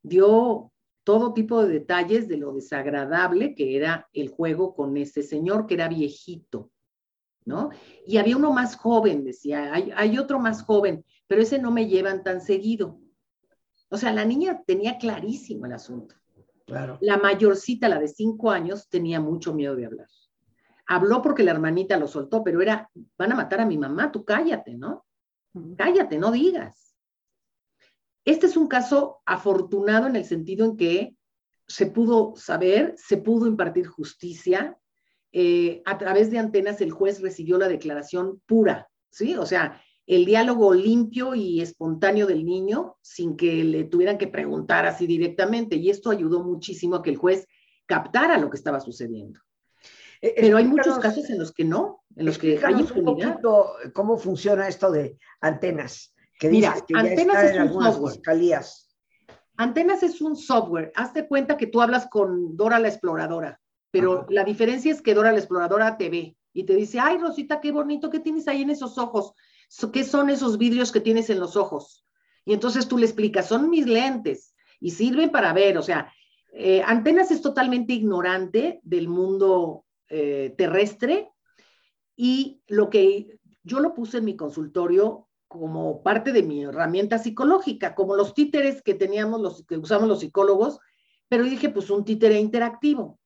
dio 0.04 0.72
todo 1.04 1.34
tipo 1.34 1.64
de 1.64 1.74
detalles 1.74 2.28
de 2.28 2.38
lo 2.38 2.54
desagradable 2.54 3.56
que 3.56 3.78
era 3.78 4.08
el 4.14 4.30
juego 4.30 4.76
con 4.76 4.96
ese 4.98 5.24
señor 5.24 5.66
que 5.66 5.76
era 5.76 5.88
viejito, 5.88 6.70
¿no? 7.46 7.70
Y 8.06 8.18
había 8.18 8.38
uno 8.38 8.52
más 8.52 8.76
joven, 8.76 9.24
decía, 9.24 9.74
hay, 9.74 10.18
otro 10.18 10.40
más 10.40 10.62
joven, 10.62 11.06
pero 11.28 11.42
ese 11.42 11.60
no 11.60 11.72
me 11.72 11.88
llevan 11.88 12.24
tan 12.24 12.42
seguido. 12.42 13.00
O 13.90 13.98
sea, 13.98 14.14
la 14.14 14.26
niña 14.26 14.62
tenía 14.68 14.98
clarísimo 14.98 15.66
el 15.66 15.74
asunto. 15.74 16.16
Claro. 16.70 16.98
La 17.02 17.18
mayorcita, 17.18 17.90
la 17.90 18.00
de 18.00 18.08
cinco 18.08 18.52
años, 18.52 18.88
tenía 18.90 19.20
mucho 19.20 19.54
miedo 19.54 19.76
de 19.76 19.86
hablar. 19.86 20.08
Habló 20.88 21.22
porque 21.22 21.44
la 21.44 21.52
hermanita 21.52 21.98
lo 21.98 22.08
soltó, 22.08 22.44
pero 22.44 22.62
era, 22.62 22.90
van 23.18 23.32
a 23.32 23.36
matar 23.36 23.62
a 23.62 23.66
mi 23.66 23.78
mamá, 23.78 24.12
tú 24.12 24.24
cállate, 24.24 24.76
¿no? 24.76 25.06
Cállate, 25.78 26.18
no 26.18 26.32
digas. 26.32 26.96
Este 28.26 28.46
es 28.46 28.58
un 28.58 28.68
caso 28.68 29.22
afortunado 29.26 30.08
en 30.08 30.16
el 30.16 30.26
sentido 30.26 30.66
en 30.66 30.78
que 30.78 31.16
se 31.68 31.86
pudo 31.88 32.34
saber, 32.36 32.94
se 32.98 33.18
pudo 33.18 33.48
impartir 33.48 33.88
justicia. 33.88 34.78
Eh, 35.32 35.82
a 35.86 35.98
través 35.98 36.32
de 36.32 36.40
antenas 36.40 36.82
el 36.82 36.92
juez 36.92 37.22
recibió 37.22 37.58
la 37.58 37.68
declaración 37.68 38.42
pura, 38.48 38.90
¿sí? 39.12 39.36
O 39.36 39.46
sea, 39.46 39.82
el 40.10 40.26
diálogo 40.26 40.74
limpio 40.74 41.36
y 41.36 41.62
espontáneo 41.62 42.26
del 42.26 42.44
niño 42.44 42.98
sin 43.00 43.38
que 43.38 43.64
le 43.64 43.84
tuvieran 43.84 44.18
que 44.18 44.28
preguntar 44.28 44.88
así 44.88 45.06
directamente. 45.06 45.76
Y 45.76 45.92
esto 45.92 46.10
ayudó 46.10 46.44
muchísimo 46.44 46.96
a 46.96 47.04
que 47.04 47.12
el 47.12 47.18
juez 47.18 47.46
captara 47.86 48.40
lo 48.40 48.50
que 48.50 48.58
estaba 48.58 48.80
sucediendo. 48.80 49.40
Eh, 50.20 50.34
Pero 50.36 50.58
hay 50.58 50.66
muchos 50.66 50.98
casos 50.98 51.30
en 51.30 51.38
los 51.38 51.54
que 51.54 51.64
no, 51.64 52.04
en 52.16 52.26
los 52.26 52.40
que 52.40 52.60
hay 52.66 52.80
impunidad. 52.80 53.40
Un 53.46 53.92
¿Cómo 53.94 54.18
funciona 54.18 54.68
esto 54.68 54.90
de 54.92 55.20
antenas? 55.42 56.16
Mira, 56.42 56.76
Antenas 56.96 57.44
es 57.44 57.60
un 57.60 57.84
software. 57.84 58.62
Antenas 59.58 60.02
es 60.02 60.22
un 60.22 60.36
software. 60.36 60.92
Hazte 60.96 61.28
cuenta 61.28 61.56
que 61.56 61.68
tú 61.68 61.84
hablas 61.84 62.08
con 62.08 62.58
Dora 62.58 62.80
la 62.80 62.88
exploradora, 62.88 63.62
pero 63.92 64.26
la 64.30 64.44
diferencia 64.44 64.92
es 64.92 65.04
que 65.04 65.14
Dora 65.14 65.32
la 65.32 65.38
exploradora 65.38 65.98
te 65.98 66.10
ve 66.10 66.36
y 66.52 66.64
te 66.64 66.74
dice, 66.74 67.00
ay 67.00 67.20
Rosita, 67.20 67.62
qué 67.62 67.72
bonito 67.72 68.10
que 68.10 68.20
tienes 68.20 68.48
ahí 68.48 68.64
en 68.64 68.72
esos 68.72 68.98
ojos. 68.98 69.34
¿Qué 69.94 70.04
son 70.04 70.30
esos 70.30 70.58
vidrios 70.58 70.92
que 70.92 71.00
tienes 71.00 71.30
en 71.30 71.40
los 71.40 71.56
ojos? 71.56 72.06
Y 72.46 72.54
entonces 72.54 72.88
tú 72.88 72.98
le 72.98 73.06
explicas, 73.06 73.48
son 73.48 73.70
mis 73.70 73.86
lentes 73.86 74.56
y 74.80 74.92
sirven 74.92 75.30
para 75.30 75.54
ver. 75.54 75.78
O 75.78 75.82
sea, 75.82 76.12
eh, 76.54 76.82
Antenas 76.86 77.32
es 77.32 77.42
totalmente 77.42 77.94
ignorante 77.94 78.80
del 78.84 79.08
mundo 79.08 79.86
eh, 80.10 80.54
terrestre 80.58 81.30
y 82.16 82.62
lo 82.68 82.90
que 82.90 83.40
yo 83.64 83.80
lo 83.80 83.94
puse 83.94 84.18
en 84.18 84.26
mi 84.26 84.36
consultorio 84.36 85.28
como 85.48 86.04
parte 86.04 86.32
de 86.32 86.44
mi 86.44 86.64
herramienta 86.64 87.18
psicológica, 87.18 87.96
como 87.96 88.16
los 88.16 88.34
títeres 88.34 88.82
que 88.82 88.94
teníamos, 88.94 89.42
los 89.42 89.66
que 89.66 89.78
usamos 89.78 90.08
los 90.08 90.20
psicólogos, 90.20 90.80
pero 91.28 91.44
dije, 91.44 91.70
pues 91.70 91.90
un 91.90 92.06
títere 92.06 92.40
interactivo. 92.40 93.19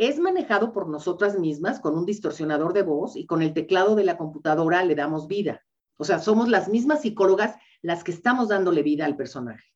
Es 0.00 0.18
manejado 0.18 0.72
por 0.72 0.88
nosotras 0.88 1.38
mismas 1.38 1.78
con 1.78 1.94
un 1.94 2.06
distorsionador 2.06 2.72
de 2.72 2.80
voz 2.80 3.16
y 3.16 3.26
con 3.26 3.42
el 3.42 3.52
teclado 3.52 3.94
de 3.94 4.04
la 4.04 4.16
computadora 4.16 4.82
le 4.82 4.94
damos 4.94 5.28
vida. 5.28 5.62
O 5.98 6.04
sea, 6.04 6.20
somos 6.20 6.48
las 6.48 6.70
mismas 6.70 7.02
psicólogas 7.02 7.56
las 7.82 8.02
que 8.02 8.12
estamos 8.12 8.48
dándole 8.48 8.82
vida 8.82 9.04
al 9.04 9.18
personaje. 9.18 9.68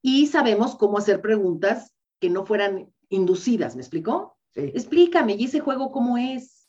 Y 0.00 0.28
sabemos 0.28 0.76
cómo 0.76 0.96
hacer 0.96 1.20
preguntas 1.20 1.92
que 2.20 2.30
no 2.30 2.46
fueran 2.46 2.94
inducidas, 3.08 3.74
¿me 3.74 3.82
explicó? 3.82 4.36
Explícame, 4.54 5.34
¿y 5.34 5.46
ese 5.46 5.58
juego 5.58 5.90
cómo 5.90 6.16
es? 6.16 6.68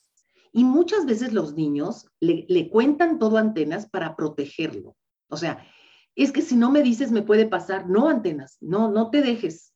Y 0.52 0.64
muchas 0.64 1.06
veces 1.06 1.34
los 1.34 1.54
niños 1.54 2.08
le, 2.20 2.70
cuentan 2.72 3.20
todo 3.20 3.38
a 3.38 3.42
antenas 3.42 3.88
para 3.88 4.16
protegerlo. 4.16 4.96
O 5.30 5.38
sea, 5.38 5.64
es 6.16 6.32
que 6.32 6.42
si 6.42 6.56
no 6.56 6.72
me 6.72 6.82
dices 6.82 7.12
me 7.12 7.22
puede 7.22 7.46
pasar, 7.46 7.88
no 7.88 8.10
antenas, 8.10 8.58
no, 8.62 8.90
no 8.90 9.12
te 9.12 9.22
dejes, 9.22 9.71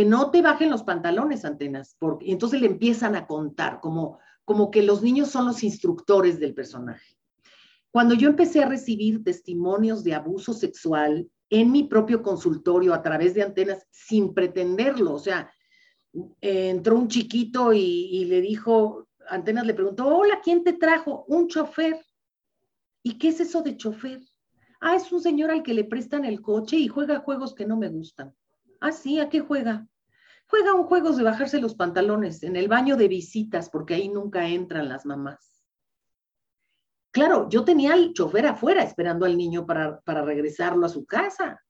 que 0.00 0.06
no 0.06 0.30
te 0.30 0.40
bajen 0.40 0.70
los 0.70 0.82
pantalones 0.82 1.44
antenas, 1.44 1.94
porque 1.98 2.32
entonces 2.32 2.62
le 2.62 2.68
empiezan 2.68 3.16
a 3.16 3.26
contar 3.26 3.80
como, 3.80 4.18
como 4.46 4.70
que 4.70 4.82
los 4.82 5.02
niños 5.02 5.28
son 5.28 5.44
los 5.44 5.62
instructores 5.62 6.40
del 6.40 6.54
personaje. 6.54 7.18
Cuando 7.90 8.14
yo 8.14 8.30
empecé 8.30 8.62
a 8.62 8.68
recibir 8.68 9.22
testimonios 9.22 10.02
de 10.02 10.14
abuso 10.14 10.54
sexual 10.54 11.28
en 11.50 11.70
mi 11.70 11.84
propio 11.84 12.22
consultorio 12.22 12.94
a 12.94 13.02
través 13.02 13.34
de 13.34 13.42
antenas 13.42 13.86
sin 13.90 14.32
pretenderlo, 14.32 15.12
o 15.12 15.18
sea, 15.18 15.52
entró 16.40 16.96
un 16.96 17.08
chiquito 17.08 17.74
y, 17.74 18.08
y 18.10 18.24
le 18.24 18.40
dijo, 18.40 19.06
Antenas 19.28 19.66
le 19.66 19.74
preguntó, 19.74 20.06
hola, 20.06 20.40
¿quién 20.42 20.64
te 20.64 20.72
trajo? 20.72 21.26
Un 21.28 21.46
chofer. 21.46 22.02
¿Y 23.02 23.18
qué 23.18 23.28
es 23.28 23.40
eso 23.40 23.60
de 23.60 23.76
chofer? 23.76 24.22
Ah, 24.80 24.96
es 24.96 25.12
un 25.12 25.20
señor 25.20 25.50
al 25.50 25.62
que 25.62 25.74
le 25.74 25.84
prestan 25.84 26.24
el 26.24 26.40
coche 26.40 26.76
y 26.78 26.88
juega 26.88 27.20
juegos 27.20 27.54
que 27.54 27.66
no 27.66 27.76
me 27.76 27.90
gustan. 27.90 28.34
Ah, 28.80 28.92
sí, 28.92 29.20
¿a 29.20 29.28
qué 29.28 29.40
juega? 29.40 29.86
Juega 30.46 30.74
un 30.74 30.84
juego 30.84 31.12
de 31.12 31.22
bajarse 31.22 31.60
los 31.60 31.74
pantalones 31.74 32.42
en 32.42 32.56
el 32.56 32.66
baño 32.66 32.96
de 32.96 33.08
visitas, 33.08 33.70
porque 33.70 33.94
ahí 33.94 34.08
nunca 34.08 34.48
entran 34.48 34.88
las 34.88 35.06
mamás. 35.06 35.62
Claro, 37.12 37.48
yo 37.48 37.64
tenía 37.64 37.92
al 37.92 38.12
chofer 38.12 38.46
afuera 38.46 38.82
esperando 38.82 39.26
al 39.26 39.36
niño 39.36 39.66
para, 39.66 40.00
para 40.00 40.22
regresarlo 40.24 40.86
a 40.86 40.88
su 40.88 41.04
casa. 41.04 41.60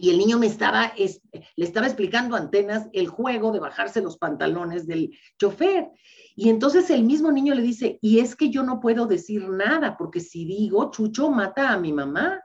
y 0.00 0.10
el 0.10 0.18
niño 0.18 0.38
me 0.38 0.46
estaba, 0.46 0.92
le 0.96 1.64
estaba 1.64 1.86
explicando 1.86 2.36
a 2.36 2.38
Antenas 2.38 2.88
el 2.92 3.08
juego 3.08 3.50
de 3.50 3.58
bajarse 3.58 4.00
los 4.00 4.16
pantalones 4.16 4.86
del 4.86 5.10
chofer. 5.38 5.90
Y 6.36 6.50
entonces 6.50 6.88
el 6.90 7.02
mismo 7.02 7.32
niño 7.32 7.52
le 7.54 7.62
dice, 7.62 7.98
y 8.00 8.20
es 8.20 8.36
que 8.36 8.48
yo 8.48 8.62
no 8.62 8.78
puedo 8.78 9.06
decir 9.06 9.48
nada, 9.48 9.96
porque 9.96 10.20
si 10.20 10.44
digo, 10.44 10.90
Chucho 10.92 11.30
mata 11.30 11.72
a 11.72 11.78
mi 11.80 11.92
mamá. 11.92 12.40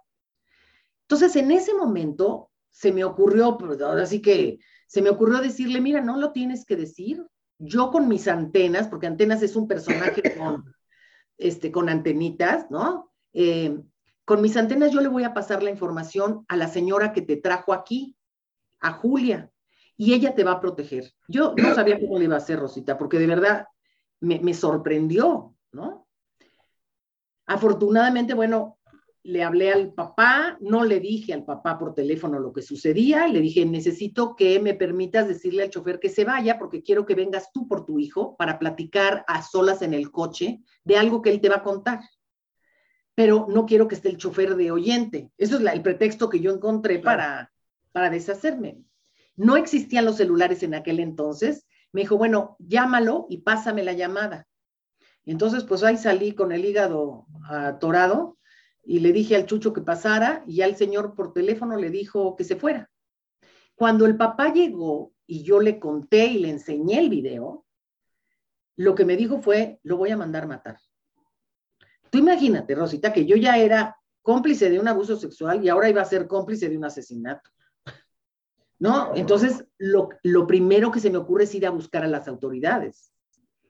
Entonces 1.03 1.35
en 1.35 1.51
ese 1.51 1.75
momento 1.75 2.49
se 2.73 2.91
me 2.91 3.03
ocurrió, 3.03 3.57
pues, 3.57 3.79
ahora 3.81 4.05
sí 4.05 4.21
que 4.21 4.59
se 4.87 5.01
me 5.01 5.09
ocurrió 5.09 5.39
decirle, 5.39 5.79
mira, 5.79 6.01
no 6.01 6.17
lo 6.17 6.31
tienes 6.31 6.65
que 6.65 6.75
decir. 6.75 7.25
Yo 7.59 7.91
con 7.91 8.07
mis 8.07 8.27
antenas, 8.27 8.87
porque 8.87 9.07
Antenas 9.07 9.41
es 9.43 9.55
un 9.55 9.67
personaje 9.67 10.21
con, 10.37 10.73
este, 11.37 11.71
con 11.71 11.87
antenitas, 11.87 12.69
¿no? 12.71 13.11
Eh, 13.31 13.79
con 14.25 14.41
mis 14.41 14.57
antenas 14.57 14.91
yo 14.91 15.01
le 15.01 15.07
voy 15.07 15.23
a 15.23 15.33
pasar 15.33 15.61
la 15.61 15.69
información 15.69 16.45
a 16.47 16.57
la 16.57 16.67
señora 16.67 17.13
que 17.13 17.21
te 17.21 17.37
trajo 17.37 17.73
aquí, 17.73 18.17
a 18.79 18.91
Julia, 18.91 19.51
y 19.95 20.13
ella 20.13 20.33
te 20.33 20.43
va 20.43 20.53
a 20.53 20.59
proteger. 20.59 21.13
Yo 21.27 21.53
no 21.55 21.75
sabía 21.75 21.99
cómo 21.99 22.17
le 22.17 22.25
iba 22.25 22.35
a 22.35 22.39
hacer, 22.39 22.59
Rosita, 22.59 22.97
porque 22.97 23.19
de 23.19 23.27
verdad 23.27 23.67
me, 24.19 24.39
me 24.39 24.53
sorprendió, 24.55 25.55
¿no? 25.71 26.07
Afortunadamente, 27.45 28.33
bueno, 28.33 28.79
le 29.23 29.43
hablé 29.43 29.71
al 29.71 29.93
papá, 29.93 30.57
no 30.59 30.83
le 30.83 30.99
dije 30.99 31.33
al 31.33 31.45
papá 31.45 31.79
por 31.79 31.95
teléfono 31.95 32.39
lo 32.39 32.51
que 32.51 32.61
sucedía, 32.61 33.27
le 33.27 33.39
dije, 33.39 33.65
necesito 33.65 34.35
que 34.35 34.59
me 34.59 34.73
permitas 34.73 35.27
decirle 35.27 35.63
al 35.63 35.69
chofer 35.69 35.99
que 35.99 36.09
se 36.09 36.25
vaya 36.25 36.59
porque 36.59 36.83
quiero 36.83 37.05
que 37.05 37.15
vengas 37.15 37.51
tú 37.53 37.67
por 37.67 37.85
tu 37.85 37.99
hijo 37.99 38.35
para 38.37 38.59
platicar 38.59 39.23
a 39.27 39.41
solas 39.41 39.81
en 39.81 39.93
el 39.93 40.11
coche 40.11 40.61
de 40.83 40.97
algo 40.97 41.21
que 41.21 41.29
él 41.29 41.39
te 41.39 41.49
va 41.49 41.57
a 41.57 41.63
contar 41.63 42.01
pero 43.15 43.47
no 43.49 43.65
quiero 43.65 43.87
que 43.87 43.95
esté 43.95 44.09
el 44.09 44.17
chofer 44.17 44.55
de 44.55 44.71
oyente. 44.71 45.31
Eso 45.37 45.57
es 45.57 45.73
el 45.73 45.81
pretexto 45.81 46.29
que 46.29 46.39
yo 46.39 46.51
encontré 46.51 46.99
para, 46.99 47.51
para 47.91 48.09
deshacerme. 48.09 48.79
No 49.35 49.55
existían 49.55 50.05
los 50.05 50.17
celulares 50.17 50.63
en 50.63 50.73
aquel 50.73 50.99
entonces. 50.99 51.67
Me 51.91 52.01
dijo, 52.01 52.17
bueno, 52.17 52.55
llámalo 52.59 53.27
y 53.29 53.39
pásame 53.39 53.83
la 53.83 53.93
llamada. 53.93 54.47
entonces, 55.25 55.63
pues 55.63 55.83
ahí 55.83 55.97
salí 55.97 56.33
con 56.33 56.51
el 56.51 56.65
hígado 56.65 57.27
atorado 57.47 58.37
y 58.83 58.99
le 58.99 59.13
dije 59.13 59.35
al 59.35 59.45
chucho 59.45 59.73
que 59.73 59.81
pasara 59.81 60.43
y 60.47 60.61
al 60.61 60.75
señor 60.75 61.15
por 61.15 61.33
teléfono 61.33 61.77
le 61.77 61.89
dijo 61.89 62.35
que 62.35 62.43
se 62.43 62.55
fuera. 62.55 62.89
Cuando 63.75 64.05
el 64.05 64.17
papá 64.17 64.53
llegó 64.53 65.13
y 65.25 65.43
yo 65.43 65.59
le 65.59 65.79
conté 65.79 66.25
y 66.27 66.39
le 66.39 66.49
enseñé 66.49 66.99
el 66.99 67.09
video, 67.09 67.65
lo 68.75 68.95
que 68.95 69.05
me 69.05 69.17
dijo 69.17 69.41
fue, 69.41 69.79
lo 69.83 69.97
voy 69.97 70.11
a 70.11 70.17
mandar 70.17 70.47
matar. 70.47 70.77
Tú 72.09 72.17
imagínate, 72.17 72.75
Rosita, 72.75 73.13
que 73.13 73.25
yo 73.25 73.35
ya 73.35 73.57
era 73.57 73.97
cómplice 74.21 74.69
de 74.69 74.79
un 74.79 74.87
abuso 74.87 75.15
sexual 75.15 75.63
y 75.63 75.69
ahora 75.69 75.89
iba 75.89 76.01
a 76.01 76.05
ser 76.05 76.27
cómplice 76.27 76.69
de 76.69 76.77
un 76.77 76.85
asesinato. 76.85 77.49
¿No? 78.79 79.15
Entonces, 79.15 79.65
lo, 79.77 80.09
primero 80.45 80.91
que 80.91 80.99
se 80.99 81.09
me 81.09 81.17
ocurre 81.17 81.45
es 81.45 81.55
ir 81.55 81.65
a 81.65 81.69
buscar 81.69 82.03
a 82.03 82.07
las 82.07 82.27
autoridades 82.27 83.13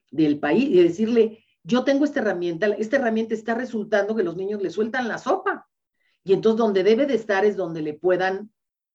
del 0.09 0.39
país 0.39 0.69
y 0.69 0.81
decirle, 0.81 1.42
yo 1.63 1.83
tengo 1.83 2.05
esta 2.05 2.19
herramienta, 2.19 2.67
esta 2.67 2.97
herramienta 2.97 3.33
está 3.33 3.55
resultando 3.55 4.15
que 4.15 4.23
los 4.23 4.35
niños 4.35 4.61
le 4.61 4.69
sueltan 4.69 5.07
la 5.07 5.17
sopa. 5.17 5.67
Y 6.23 6.33
entonces 6.33 6.57
donde 6.57 6.83
debe 6.83 7.05
de 7.05 7.15
estar 7.15 7.45
es 7.45 7.55
donde 7.55 7.81
le 7.81 7.93
puedan 7.93 8.51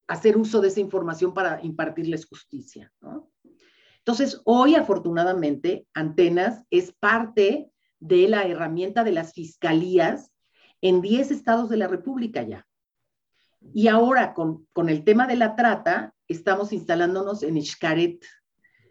hacer 0.06 0.36
uso 0.36 0.60
de 0.60 0.68
esa 0.68 0.80
información 0.80 1.34
para 1.34 1.62
impartirles 1.62 2.26
justicia. 2.26 2.92
¿no? 3.00 3.30
Entonces, 3.98 4.40
hoy 4.44 4.74
afortunadamente, 4.74 5.86
Antenas 5.92 6.64
es 6.70 6.92
parte 6.92 7.70
de 8.00 8.28
la 8.28 8.44
herramienta 8.44 9.04
de 9.04 9.12
las 9.12 9.34
fiscalías 9.34 10.32
en 10.80 11.02
10 11.02 11.30
estados 11.30 11.68
de 11.68 11.76
la 11.76 11.88
República 11.88 12.42
ya. 12.42 12.66
Y 13.74 13.88
ahora 13.88 14.34
con, 14.34 14.66
el 14.88 15.04
tema 15.04 15.26
de 15.26 15.36
la 15.36 15.56
trata, 15.56 16.14
estamos 16.26 16.72
instalándonos 16.72 17.42
en 17.42 17.62
Xcaret, 17.62 18.24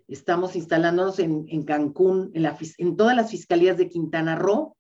estamos 0.08 0.56
instalándonos 0.56 1.20
en, 1.20 1.64
Cancún, 1.64 2.32
en, 2.34 2.96
todas 2.96 3.16
las 3.16 3.30
fiscalías 3.30 3.78
de 3.78 3.90
Quintana 3.90 4.36
Roo, 4.36 4.78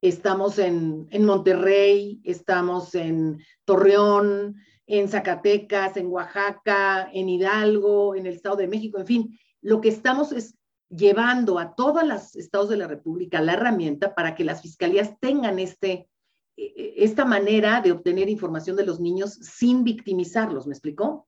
estamos 0.00 0.58
en, 0.58 1.06
en 1.10 1.24
Monterrey, 1.24 2.20
estamos 2.24 2.94
en 2.94 3.38
Torreón, 3.64 4.56
en 4.86 5.08
Zacatecas, 5.08 5.96
en 5.96 6.06
Oaxaca, 6.08 7.08
en 7.12 7.28
Hidalgo, 7.28 8.14
en 8.14 8.26
el 8.26 8.34
Estado 8.34 8.56
de 8.56 8.68
México, 8.68 8.98
en 8.98 9.06
fin, 9.06 9.38
lo 9.60 9.80
que 9.80 9.88
estamos 9.88 10.32
es 10.32 10.56
llevando 10.88 11.58
a 11.58 11.74
todos 11.74 12.04
los 12.04 12.36
estados 12.36 12.68
de 12.68 12.76
la 12.76 12.86
República 12.86 13.40
la 13.40 13.54
herramienta 13.54 14.14
para 14.14 14.34
que 14.34 14.44
las 14.44 14.60
fiscalías 14.60 15.18
tengan 15.20 15.58
este, 15.58 16.08
e, 16.56 16.64
e, 16.64 16.94
esta 16.98 17.24
manera 17.24 17.80
de 17.80 17.92
obtener 17.92 18.28
información 18.28 18.76
de 18.76 18.84
los 18.84 19.00
niños 19.00 19.34
sin 19.34 19.84
victimizarlos, 19.84 20.66
¿me 20.66 20.74
explicó? 20.74 21.26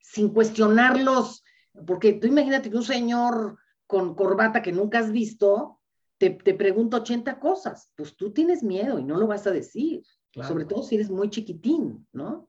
Sin 0.00 0.30
cuestionarlos, 0.30 1.44
porque 1.86 2.14
tú 2.14 2.26
imagínate 2.26 2.70
que 2.70 2.76
un 2.76 2.84
señor 2.84 3.58
con 3.86 4.14
corbata 4.14 4.62
que 4.62 4.72
nunca 4.72 4.98
has 4.98 5.10
visto 5.10 5.80
te, 6.18 6.30
te 6.30 6.54
pregunta 6.54 6.98
80 6.98 7.40
cosas, 7.40 7.90
pues 7.96 8.16
tú 8.16 8.32
tienes 8.32 8.62
miedo 8.62 8.98
y 8.98 9.04
no 9.04 9.18
lo 9.18 9.26
vas 9.26 9.46
a 9.46 9.50
decir, 9.50 10.02
sobre 10.32 10.64
todo 10.64 10.82
si 10.82 10.94
eres 10.96 11.10
muy 11.10 11.28
chiquitín, 11.30 12.06
¿no? 12.12 12.48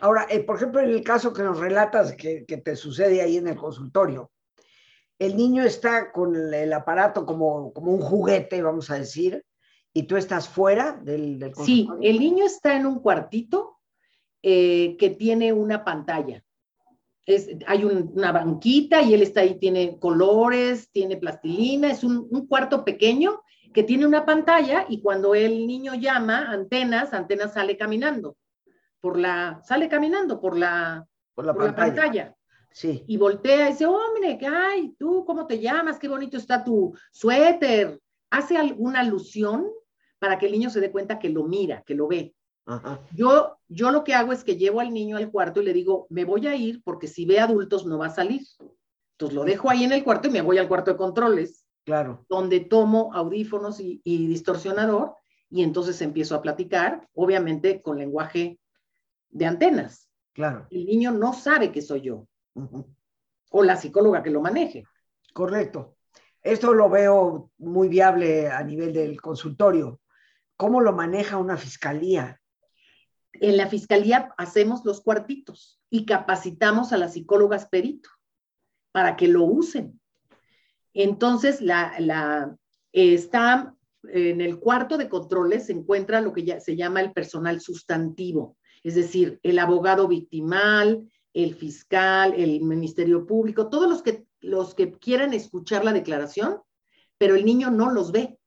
Ahora, 0.00 0.26
eh, 0.30 0.40
por 0.40 0.56
ejemplo, 0.56 0.80
en 0.80 0.90
el 0.90 1.04
caso 1.04 1.32
que 1.32 1.42
nos 1.42 1.58
relatas 1.58 2.14
que, 2.14 2.46
que 2.46 2.56
te 2.56 2.74
sucede 2.74 3.20
ahí 3.20 3.36
en 3.36 3.48
el 3.48 3.56
consultorio, 3.56 4.30
el 5.18 5.36
niño 5.36 5.62
está 5.62 6.10
con 6.10 6.34
el 6.34 6.72
aparato 6.72 7.26
como, 7.26 7.72
como 7.74 7.92
un 7.92 8.00
juguete, 8.00 8.62
vamos 8.62 8.90
a 8.90 8.94
decir, 8.94 9.44
y 9.92 10.04
tú 10.04 10.16
estás 10.16 10.48
fuera 10.48 10.98
del, 11.02 11.38
del 11.38 11.54
Sí, 11.54 11.86
el 12.00 12.18
niño 12.18 12.46
está 12.46 12.74
en 12.76 12.86
un 12.86 13.00
cuartito 13.00 13.78
eh, 14.42 14.96
que 14.98 15.10
tiene 15.10 15.52
una 15.52 15.84
pantalla. 15.84 16.42
Es, 17.30 17.48
hay 17.66 17.84
una 17.84 18.32
banquita 18.32 19.02
y 19.02 19.14
él 19.14 19.22
está 19.22 19.40
ahí, 19.40 19.58
tiene 19.58 19.98
colores, 19.98 20.90
tiene 20.90 21.16
plastilina, 21.16 21.90
es 21.90 22.04
un, 22.04 22.26
un, 22.30 22.46
cuarto 22.46 22.84
pequeño 22.84 23.42
que 23.72 23.82
tiene 23.82 24.06
una 24.06 24.24
pantalla 24.24 24.86
y 24.88 25.00
cuando 25.00 25.34
el 25.34 25.66
niño 25.66 25.94
llama, 25.94 26.50
antenas, 26.50 27.12
antenas 27.14 27.54
sale 27.54 27.76
caminando 27.76 28.36
por 29.00 29.18
la, 29.18 29.60
sale 29.64 29.88
caminando 29.88 30.40
por 30.40 30.56
la, 30.56 31.06
por 31.34 31.46
la, 31.46 31.54
pantalla. 31.54 32.34
Sí. 32.72 33.04
Y 33.08 33.16
voltea 33.16 33.68
y 33.68 33.72
dice, 33.72 33.86
hombre, 33.86 34.38
ay, 34.46 34.94
tú, 34.98 35.24
¿cómo 35.24 35.46
te 35.46 35.58
llamas? 35.58 35.98
Qué 35.98 36.08
bonito 36.08 36.36
está 36.36 36.62
tu 36.62 36.94
suéter. 37.10 38.00
Hace 38.30 38.56
alguna 38.56 39.00
alusión 39.00 39.66
para 40.18 40.38
que 40.38 40.46
el 40.46 40.52
niño 40.52 40.70
se 40.70 40.80
dé 40.80 40.92
cuenta 40.92 41.18
que 41.18 41.30
lo 41.30 41.44
mira, 41.44 41.82
que 41.84 41.94
lo 41.94 42.06
ve. 42.06 42.34
Yo, 43.14 43.56
yo 43.68 43.90
lo 43.90 44.04
que 44.04 44.14
hago 44.14 44.32
es 44.32 44.44
que 44.44 44.56
llevo 44.56 44.80
al 44.80 44.92
niño 44.92 45.16
al 45.16 45.30
cuarto 45.30 45.60
y 45.60 45.64
le 45.64 45.72
digo, 45.72 46.06
me 46.10 46.24
voy 46.24 46.46
a 46.46 46.54
ir 46.54 46.82
porque 46.84 47.06
si 47.06 47.24
ve 47.24 47.40
adultos 47.40 47.86
no 47.86 47.98
va 47.98 48.06
a 48.06 48.14
salir. 48.14 48.42
Entonces 49.12 49.34
lo 49.34 49.44
dejo 49.44 49.70
ahí 49.70 49.84
en 49.84 49.92
el 49.92 50.04
cuarto 50.04 50.28
y 50.28 50.30
me 50.30 50.42
voy 50.42 50.58
al 50.58 50.68
cuarto 50.68 50.90
de 50.90 50.96
controles. 50.96 51.64
Claro. 51.84 52.24
Donde 52.28 52.60
tomo 52.60 53.12
audífonos 53.14 53.80
y, 53.80 54.00
y 54.04 54.26
distorsionador 54.28 55.14
y 55.50 55.64
entonces 55.64 56.00
empiezo 56.00 56.36
a 56.36 56.42
platicar, 56.42 57.08
obviamente 57.12 57.82
con 57.82 57.98
lenguaje 57.98 58.60
de 59.30 59.46
antenas. 59.46 60.08
Claro. 60.32 60.66
El 60.70 60.86
niño 60.86 61.10
no 61.10 61.32
sabe 61.32 61.72
que 61.72 61.82
soy 61.82 62.02
yo. 62.02 62.26
O 63.50 63.62
la 63.64 63.76
psicóloga 63.76 64.22
que 64.22 64.30
lo 64.30 64.40
maneje. 64.40 64.84
Correcto. 65.32 65.96
Esto 66.42 66.72
lo 66.72 66.88
veo 66.88 67.50
muy 67.58 67.88
viable 67.88 68.48
a 68.48 68.62
nivel 68.62 68.92
del 68.92 69.20
consultorio. 69.20 70.00
¿Cómo 70.56 70.80
lo 70.80 70.92
maneja 70.92 71.36
una 71.36 71.56
fiscalía? 71.56 72.39
En 73.40 73.56
la 73.56 73.68
fiscalía 73.68 74.34
hacemos 74.36 74.84
los 74.84 75.00
cuartitos 75.00 75.80
y 75.88 76.04
capacitamos 76.04 76.92
a 76.92 76.98
las 76.98 77.14
psicólogas 77.14 77.66
perito 77.66 78.10
para 78.92 79.16
que 79.16 79.28
lo 79.28 79.44
usen. 79.44 79.98
Entonces, 80.92 81.62
la, 81.62 81.94
la, 81.98 82.54
está 82.92 83.74
en 84.04 84.42
el 84.42 84.58
cuarto 84.58 84.98
de 84.98 85.08
controles 85.08 85.66
se 85.66 85.72
encuentra 85.72 86.20
lo 86.20 86.34
que 86.34 86.44
ya 86.44 86.60
se 86.60 86.76
llama 86.76 87.00
el 87.00 87.12
personal 87.12 87.62
sustantivo, 87.62 88.58
es 88.82 88.94
decir, 88.94 89.40
el 89.42 89.58
abogado 89.58 90.06
victimal, 90.06 91.10
el 91.32 91.54
fiscal, 91.54 92.34
el 92.36 92.60
Ministerio 92.60 93.26
Público, 93.26 93.70
todos 93.70 93.88
los 93.88 94.02
que, 94.02 94.26
los 94.40 94.74
que 94.74 94.92
quieran 94.92 95.32
escuchar 95.32 95.84
la 95.84 95.94
declaración, 95.94 96.60
pero 97.16 97.36
el 97.36 97.46
niño 97.46 97.70
no 97.70 97.90
los 97.90 98.12
ve. 98.12 98.38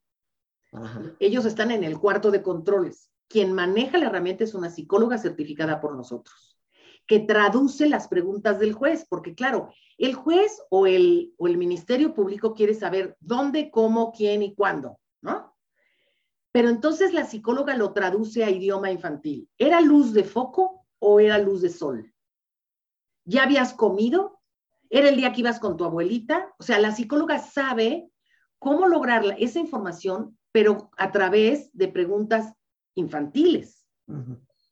Ellos 1.18 1.44
están 1.46 1.72
en 1.72 1.82
el 1.82 1.98
cuarto 1.98 2.30
de 2.30 2.42
controles. 2.42 3.10
Quien 3.28 3.52
maneja 3.52 3.98
la 3.98 4.06
herramienta 4.06 4.44
es 4.44 4.54
una 4.54 4.70
psicóloga 4.70 5.18
certificada 5.18 5.80
por 5.80 5.96
nosotros, 5.96 6.58
que 7.06 7.20
traduce 7.20 7.88
las 7.88 8.08
preguntas 8.08 8.58
del 8.58 8.72
juez, 8.72 9.06
porque 9.08 9.34
claro, 9.34 9.72
el 9.98 10.14
juez 10.14 10.62
o 10.70 10.86
el, 10.86 11.34
o 11.36 11.46
el 11.46 11.56
Ministerio 11.56 12.14
Público 12.14 12.54
quiere 12.54 12.74
saber 12.74 13.16
dónde, 13.20 13.70
cómo, 13.70 14.12
quién 14.12 14.42
y 14.42 14.54
cuándo, 14.54 14.98
¿no? 15.22 15.54
Pero 16.52 16.68
entonces 16.68 17.12
la 17.12 17.24
psicóloga 17.24 17.76
lo 17.76 17.92
traduce 17.92 18.44
a 18.44 18.50
idioma 18.50 18.92
infantil. 18.92 19.48
¿Era 19.58 19.80
luz 19.80 20.12
de 20.12 20.22
foco 20.22 20.86
o 21.00 21.18
era 21.18 21.38
luz 21.38 21.62
de 21.62 21.68
sol? 21.68 22.14
¿Ya 23.24 23.42
habías 23.42 23.74
comido? 23.74 24.40
¿Era 24.88 25.08
el 25.08 25.16
día 25.16 25.32
que 25.32 25.40
ibas 25.40 25.58
con 25.58 25.76
tu 25.76 25.84
abuelita? 25.84 26.54
O 26.58 26.62
sea, 26.62 26.78
la 26.78 26.92
psicóloga 26.92 27.40
sabe 27.40 28.08
cómo 28.60 28.86
lograr 28.86 29.24
esa 29.38 29.58
información, 29.58 30.38
pero 30.52 30.90
a 30.96 31.10
través 31.10 31.70
de 31.72 31.88
preguntas 31.88 32.54
infantiles. 32.94 33.86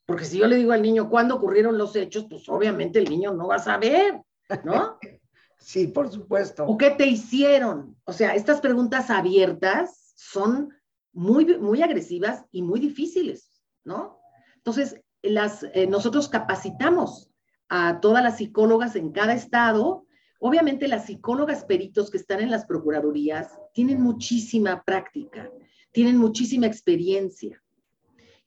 Porque 0.06 0.24
si 0.24 0.38
yo 0.38 0.46
le 0.46 0.56
digo 0.56 0.72
al 0.72 0.82
niño 0.82 1.08
cuándo 1.08 1.36
ocurrieron 1.36 1.78
los 1.78 1.96
hechos, 1.96 2.26
pues 2.28 2.48
obviamente 2.48 2.98
el 2.98 3.08
niño 3.08 3.32
no 3.32 3.48
va 3.48 3.56
a 3.56 3.60
saber, 3.60 4.20
¿no? 4.64 4.98
Sí, 5.64 5.86
por 5.86 6.10
supuesto. 6.10 6.64
¿O 6.66 6.76
qué 6.76 6.90
te 6.90 7.06
hicieron? 7.06 7.96
O 8.02 8.12
sea, 8.12 8.34
estas 8.34 8.60
preguntas 8.60 9.10
abiertas 9.10 10.12
son 10.16 10.74
muy, 11.12 11.56
muy 11.56 11.82
agresivas 11.82 12.44
y 12.50 12.62
muy 12.62 12.80
difíciles, 12.80 13.62
¿no? 13.84 14.18
Entonces, 14.56 15.00
las, 15.22 15.62
eh, 15.62 15.86
nosotros 15.86 16.28
capacitamos 16.28 17.30
a 17.68 18.00
todas 18.00 18.22
las 18.22 18.38
psicólogas 18.38 18.96
en 18.96 19.12
cada 19.12 19.34
estado. 19.34 20.04
Obviamente 20.40 20.88
las 20.88 21.06
psicólogas 21.06 21.64
peritos 21.64 22.10
que 22.10 22.16
están 22.16 22.40
en 22.40 22.50
las 22.50 22.66
procuradurías 22.66 23.56
tienen 23.72 24.00
muchísima 24.00 24.82
práctica, 24.82 25.48
tienen 25.92 26.16
muchísima 26.16 26.66
experiencia. 26.66 27.61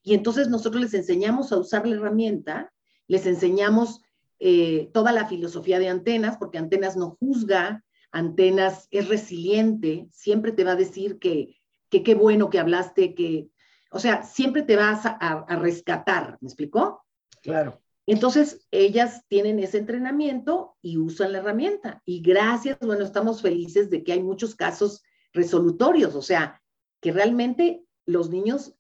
Y 0.06 0.14
entonces 0.14 0.48
nosotros 0.48 0.82
les 0.82 0.94
enseñamos 0.94 1.52
a 1.52 1.58
usar 1.58 1.86
la 1.86 1.96
herramienta, 1.96 2.72
les 3.08 3.26
enseñamos 3.26 4.02
eh, 4.40 4.90
toda 4.94 5.12
la 5.12 5.26
filosofía 5.26 5.80
de 5.80 5.90
antenas, 5.90 6.38
porque 6.38 6.58
antenas 6.58 6.96
no 6.96 7.18
juzga, 7.20 7.84
antenas 8.12 8.88
es 8.92 9.10
resiliente, 9.10 10.08
siempre 10.12 10.54
te 10.54 10.64
va 10.64 10.72
a 10.72 10.78
decir 10.78 11.20
que 11.20 11.60
qué 11.90 12.16
bueno 12.16 12.50
que 12.50 12.60
hablaste, 12.60 13.16
que, 13.16 13.50
o 13.92 14.00
sea, 14.00 14.24
siempre 14.24 14.64
te 14.64 14.76
vas 14.76 15.06
a, 15.06 15.16
a 15.18 15.56
rescatar, 15.56 16.38
¿me 16.42 16.48
explicó? 16.48 17.04
Claro. 17.42 17.82
Entonces, 18.08 18.68
ellas 18.72 19.24
tienen 19.28 19.60
ese 19.60 19.80
entrenamiento 19.80 20.76
y 20.82 20.98
usan 20.98 21.32
la 21.32 21.40
herramienta. 21.40 22.02
Y 22.06 22.22
gracias, 22.22 22.78
bueno, 22.80 23.04
estamos 23.04 23.42
felices 23.42 23.90
de 23.90 24.04
que 24.04 24.14
hay 24.14 24.22
muchos 24.22 24.56
casos 24.56 25.04
resolutorios, 25.34 26.16
o 26.16 26.22
sea, 26.22 26.62
que 27.02 27.12
realmente 27.12 27.84
los 28.06 28.30
niños 28.30 28.76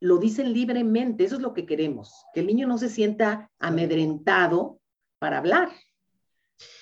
lo 0.00 0.16
dicen 0.18 0.52
libremente, 0.52 1.24
eso 1.24 1.36
es 1.36 1.42
lo 1.42 1.52
que 1.52 1.66
queremos, 1.66 2.24
que 2.32 2.40
el 2.40 2.46
niño 2.46 2.66
no 2.66 2.78
se 2.78 2.88
sienta 2.88 3.50
amedrentado 3.58 4.80
para 5.18 5.38
hablar. 5.38 5.70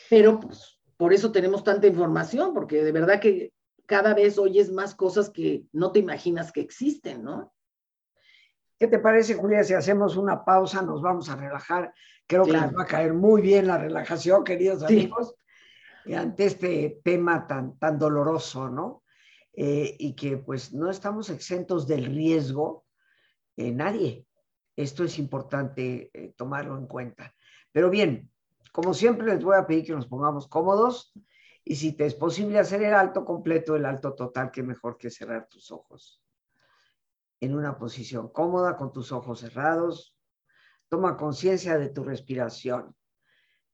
Pero 0.08 0.40
pues, 0.40 0.80
por 0.96 1.12
eso 1.12 1.32
tenemos 1.32 1.64
tanta 1.64 1.88
información, 1.88 2.54
porque 2.54 2.82
de 2.82 2.92
verdad 2.92 3.20
que 3.20 3.52
cada 3.86 4.14
vez 4.14 4.38
oyes 4.38 4.70
más 4.70 4.94
cosas 4.94 5.30
que 5.30 5.64
no 5.72 5.92
te 5.92 5.98
imaginas 5.98 6.52
que 6.52 6.60
existen, 6.60 7.24
¿no? 7.24 7.52
¿Qué 8.78 8.86
te 8.86 9.00
parece, 9.00 9.34
Julia, 9.34 9.64
si 9.64 9.74
hacemos 9.74 10.16
una 10.16 10.44
pausa, 10.44 10.82
nos 10.82 11.02
vamos 11.02 11.28
a 11.28 11.36
relajar? 11.36 11.92
Creo 12.28 12.44
que 12.44 12.52
nos 12.52 12.76
va 12.76 12.82
a 12.82 12.86
caer 12.86 13.12
muy 13.12 13.42
bien 13.42 13.66
la 13.66 13.78
relajación, 13.78 14.44
queridos 14.44 14.84
amigos, 14.84 15.34
ante 16.14 16.44
este 16.44 17.00
tema 17.02 17.46
tan, 17.46 17.76
tan 17.78 17.98
doloroso, 17.98 18.68
¿no? 18.68 19.02
Eh, 19.52 19.96
y 19.98 20.14
que 20.14 20.36
pues 20.36 20.72
no 20.72 20.88
estamos 20.88 21.30
exentos 21.30 21.88
del 21.88 22.04
riesgo, 22.04 22.84
eh, 23.58 23.72
nadie. 23.72 24.24
Esto 24.76 25.02
es 25.02 25.18
importante 25.18 26.10
eh, 26.14 26.32
tomarlo 26.36 26.78
en 26.78 26.86
cuenta. 26.86 27.34
Pero 27.72 27.90
bien, 27.90 28.30
como 28.72 28.94
siempre 28.94 29.26
les 29.26 29.42
voy 29.42 29.56
a 29.56 29.66
pedir 29.66 29.84
que 29.84 29.92
nos 29.92 30.06
pongamos 30.06 30.46
cómodos 30.46 31.12
y 31.64 31.74
si 31.74 31.92
te 31.92 32.06
es 32.06 32.14
posible 32.14 32.60
hacer 32.60 32.82
el 32.84 32.94
alto 32.94 33.24
completo, 33.24 33.74
el 33.74 33.84
alto 33.84 34.14
total, 34.14 34.52
que 34.52 34.62
mejor 34.62 34.96
que 34.96 35.10
cerrar 35.10 35.48
tus 35.48 35.72
ojos 35.72 36.22
en 37.40 37.54
una 37.54 37.76
posición 37.76 38.28
cómoda 38.28 38.76
con 38.76 38.92
tus 38.92 39.10
ojos 39.10 39.40
cerrados. 39.40 40.16
Toma 40.88 41.16
conciencia 41.16 41.76
de 41.76 41.88
tu 41.88 42.04
respiración, 42.04 42.94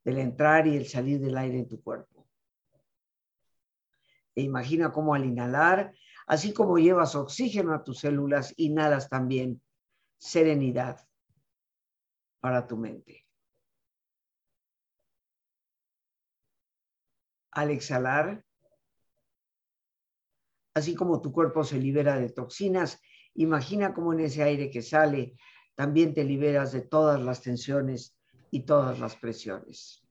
del 0.02 0.18
entrar 0.18 0.66
y 0.66 0.76
el 0.76 0.86
salir 0.86 1.20
del 1.20 1.36
aire 1.36 1.58
en 1.58 1.68
tu 1.68 1.82
cuerpo. 1.82 2.26
E 4.34 4.42
imagina 4.42 4.90
cómo 4.90 5.14
al 5.14 5.26
inhalar, 5.26 5.94
así 6.26 6.54
como 6.54 6.78
llevas 6.78 7.14
oxígeno 7.14 7.74
a 7.74 7.84
tus 7.84 8.00
células, 8.00 8.54
inhalas 8.56 9.10
también 9.10 9.62
serenidad 10.18 11.06
para 12.40 12.66
tu 12.66 12.76
mente. 12.76 13.26
Al 17.52 17.70
exhalar, 17.70 18.44
así 20.74 20.94
como 20.94 21.22
tu 21.22 21.32
cuerpo 21.32 21.62
se 21.64 21.78
libera 21.78 22.18
de 22.18 22.30
toxinas, 22.30 23.00
Imagina 23.34 23.92
cómo 23.92 24.12
en 24.12 24.20
ese 24.20 24.42
aire 24.42 24.70
que 24.70 24.82
sale 24.82 25.36
también 25.74 26.14
te 26.14 26.24
liberas 26.24 26.72
de 26.72 26.82
todas 26.82 27.20
las 27.20 27.42
tensiones 27.42 28.16
y 28.50 28.60
todas 28.60 29.00
las 29.00 29.16
presiones. 29.16 30.04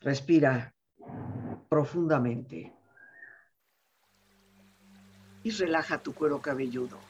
Respira 0.00 0.74
profundamente 1.68 2.74
y 5.42 5.50
relaja 5.50 6.02
tu 6.02 6.14
cuero 6.14 6.40
cabelludo. 6.40 7.09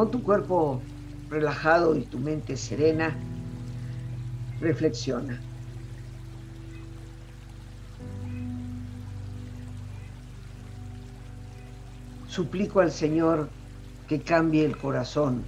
Con 0.00 0.10
tu 0.10 0.22
cuerpo 0.22 0.80
relajado 1.28 1.94
y 1.94 2.00
tu 2.04 2.18
mente 2.18 2.56
serena, 2.56 3.14
reflexiona. 4.58 5.38
Suplico 12.28 12.80
al 12.80 12.90
Señor 12.90 13.50
que 14.08 14.22
cambie 14.22 14.64
el 14.64 14.78
corazón 14.78 15.44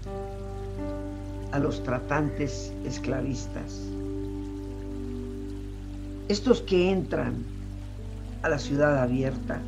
a 1.52 1.58
los 1.58 1.82
tratantes 1.82 2.74
esclavistas. 2.84 3.80
Estos 6.28 6.60
que 6.60 6.90
entran 6.90 7.42
a 8.42 8.50
la 8.50 8.58
ciudad 8.58 8.98
abierta 8.98 9.62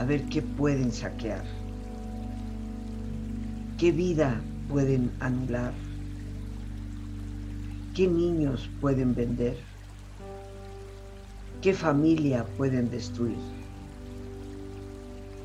a 0.00 0.04
ver 0.04 0.24
qué 0.24 0.42
pueden 0.42 0.90
saquear. 0.90 1.44
¿Qué 3.78 3.92
vida 3.92 4.40
pueden 4.70 5.10
anular? 5.20 5.74
¿Qué 7.94 8.08
niños 8.08 8.70
pueden 8.80 9.14
vender? 9.14 9.58
¿Qué 11.60 11.74
familia 11.74 12.46
pueden 12.56 12.90
destruir? 12.90 13.36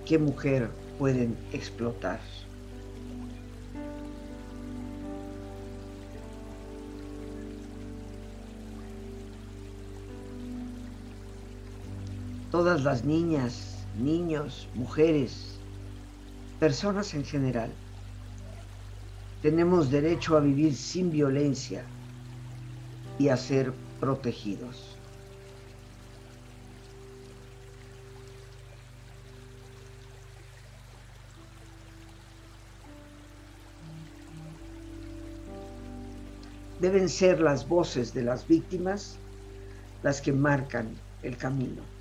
¿Qué 0.05 0.17
mujer 0.17 0.69
pueden 0.97 1.35
explotar? 1.51 2.21
Todas 12.49 12.81
las 12.85 13.03
niñas, 13.03 13.85
niños, 14.01 14.69
mujeres, 14.73 15.57
personas 16.61 17.13
en 17.13 17.25
general 17.25 17.69
tenemos 19.41 19.89
derecho 19.89 20.37
a 20.37 20.39
vivir 20.39 20.75
sin 20.75 21.11
violencia 21.11 21.83
y 23.17 23.29
a 23.29 23.37
ser 23.37 23.73
protegidos. 23.99 24.95
Deben 36.79 37.09
ser 37.09 37.39
las 37.39 37.67
voces 37.67 38.13
de 38.13 38.23
las 38.23 38.47
víctimas 38.47 39.17
las 40.01 40.19
que 40.19 40.33
marcan 40.33 40.95
el 41.21 41.37
camino. 41.37 42.00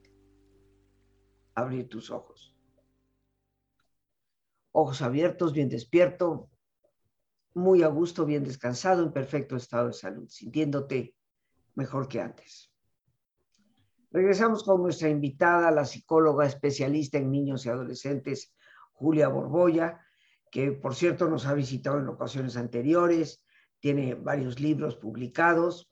abrir 1.55 1.89
tus 1.89 2.11
ojos. 2.11 2.55
Ojos 4.71 5.01
abiertos, 5.01 5.53
bien 5.53 5.69
despierto, 5.69 6.49
muy 7.53 7.83
a 7.83 7.87
gusto, 7.87 8.25
bien 8.25 8.43
descansado, 8.43 9.03
en 9.03 9.11
perfecto 9.11 9.55
estado 9.55 9.87
de 9.87 9.93
salud, 9.93 10.27
sintiéndote 10.29 11.15
mejor 11.75 12.07
que 12.07 12.21
antes. 12.21 12.71
Regresamos 14.11 14.63
con 14.63 14.81
nuestra 14.81 15.09
invitada, 15.09 15.71
la 15.71 15.85
psicóloga 15.85 16.45
especialista 16.45 17.17
en 17.17 17.31
niños 17.31 17.65
y 17.65 17.69
adolescentes, 17.69 18.53
Julia 18.91 19.29
Borboya, 19.29 20.01
que 20.51 20.73
por 20.73 20.95
cierto 20.95 21.29
nos 21.29 21.45
ha 21.45 21.53
visitado 21.53 21.99
en 21.99 22.09
ocasiones 22.09 22.57
anteriores, 22.57 23.45
tiene 23.79 24.15
varios 24.15 24.59
libros 24.59 24.95
publicados. 24.95 25.89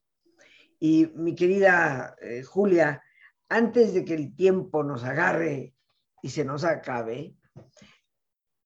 Y 0.79 1.07
mi 1.15 1.33
querida 1.35 2.15
eh, 2.21 2.43
Julia, 2.43 3.01
antes 3.49 3.93
de 3.93 4.05
que 4.05 4.13
el 4.13 4.35
tiempo 4.35 4.83
nos 4.83 5.03
agarre 5.03 5.75
y 6.21 6.29
se 6.29 6.45
nos 6.45 6.63
acabe, 6.63 7.35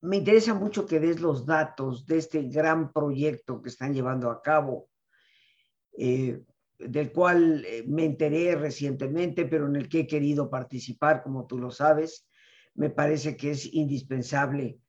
me 0.02 0.18
interesa 0.18 0.54
mucho 0.54 0.86
que 0.86 1.00
des 1.00 1.22
los 1.22 1.46
datos 1.46 2.06
de 2.06 2.18
este 2.18 2.44
gran 2.44 2.92
proyecto 2.92 3.62
que 3.62 3.70
están 3.70 3.94
llevando 3.94 4.30
a 4.30 4.42
cabo, 4.42 4.90
eh, 5.98 6.44
del 6.78 7.14
cual 7.14 7.64
eh, 7.66 7.86
me 7.88 8.04
enteré 8.04 8.56
recientemente, 8.56 9.46
pero 9.46 9.68
en 9.68 9.78
el 9.78 9.88
que 9.88 10.02
he 10.02 10.08
querido 10.08 10.50
participar, 10.50 11.24
como 11.24 11.48
tú 11.48 11.58
lo 11.58 11.72
sabes. 11.72 12.28
Me 12.76 12.90
parece 12.90 13.38
que 13.38 13.52
es 13.52 13.74
indispensable 13.74 14.80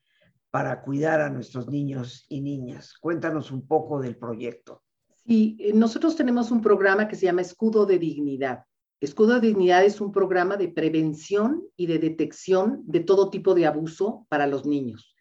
para 0.51 0.83
cuidar 0.83 1.21
a 1.21 1.31
nuestros 1.31 1.69
niños 1.69 2.27
y 2.29 2.41
niñas. 2.41 2.95
Cuéntanos 2.99 3.53
un 3.53 3.67
poco 3.69 4.01
del 4.01 4.17
proyecto. 4.17 4.83
Sí, 5.27 5.57
eh, 5.61 5.73
nosotros 5.73 6.17
tenemos 6.17 6.51
un 6.51 6.61
programa 6.61 7.07
que 7.07 7.15
se 7.15 7.27
llama 7.27 7.43
Escudo 7.43 7.87
de 7.87 7.99
Dignidad. 7.99 8.65
Escudo 9.05 9.35
de 9.35 9.49
Dignidad 9.49 9.85
es 9.85 10.01
un 10.01 10.13
programa 10.13 10.57
de 10.57 10.69
prevención 10.69 11.63
y 11.77 11.87
de 11.87 11.99
detección 11.99 12.83
de 12.87 13.01
todo 13.01 13.31
tipo 13.31 13.55
de 13.55 13.67
abuso 13.67 14.27
para 14.31 14.47
los 14.47 14.65
niños. 14.65 15.15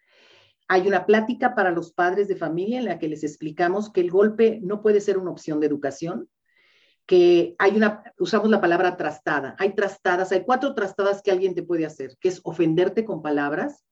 Hay 0.68 0.88
una 0.88 1.04
plática 1.04 1.54
para 1.54 1.70
los 1.70 1.92
padres 1.92 2.26
de 2.26 2.36
familia 2.36 2.78
en 2.78 2.86
la 2.86 2.98
que 2.98 3.08
les 3.08 3.22
explicamos 3.22 3.92
que 3.92 4.00
el 4.00 4.10
golpe 4.10 4.58
no 4.62 4.80
puede 4.80 5.00
ser 5.00 5.18
una 5.18 5.30
opción 5.30 5.60
de 5.60 5.66
educación, 5.66 6.30
que 7.06 7.54
hay 7.58 7.76
una, 7.76 8.02
usamos 8.18 8.48
la 8.48 8.62
palabra 8.62 8.96
trastada. 8.96 9.54
Hay 9.58 9.74
trastadas, 9.74 10.32
hay 10.32 10.44
cuatro 10.44 10.74
trastadas 10.74 11.20
que 11.20 11.30
alguien 11.30 11.54
te 11.54 11.62
puede 11.62 11.84
hacer, 11.84 12.16
que 12.18 12.28
es 12.28 12.40
ofenderte 12.44 13.04
con 13.04 13.20
palabras 13.20 13.84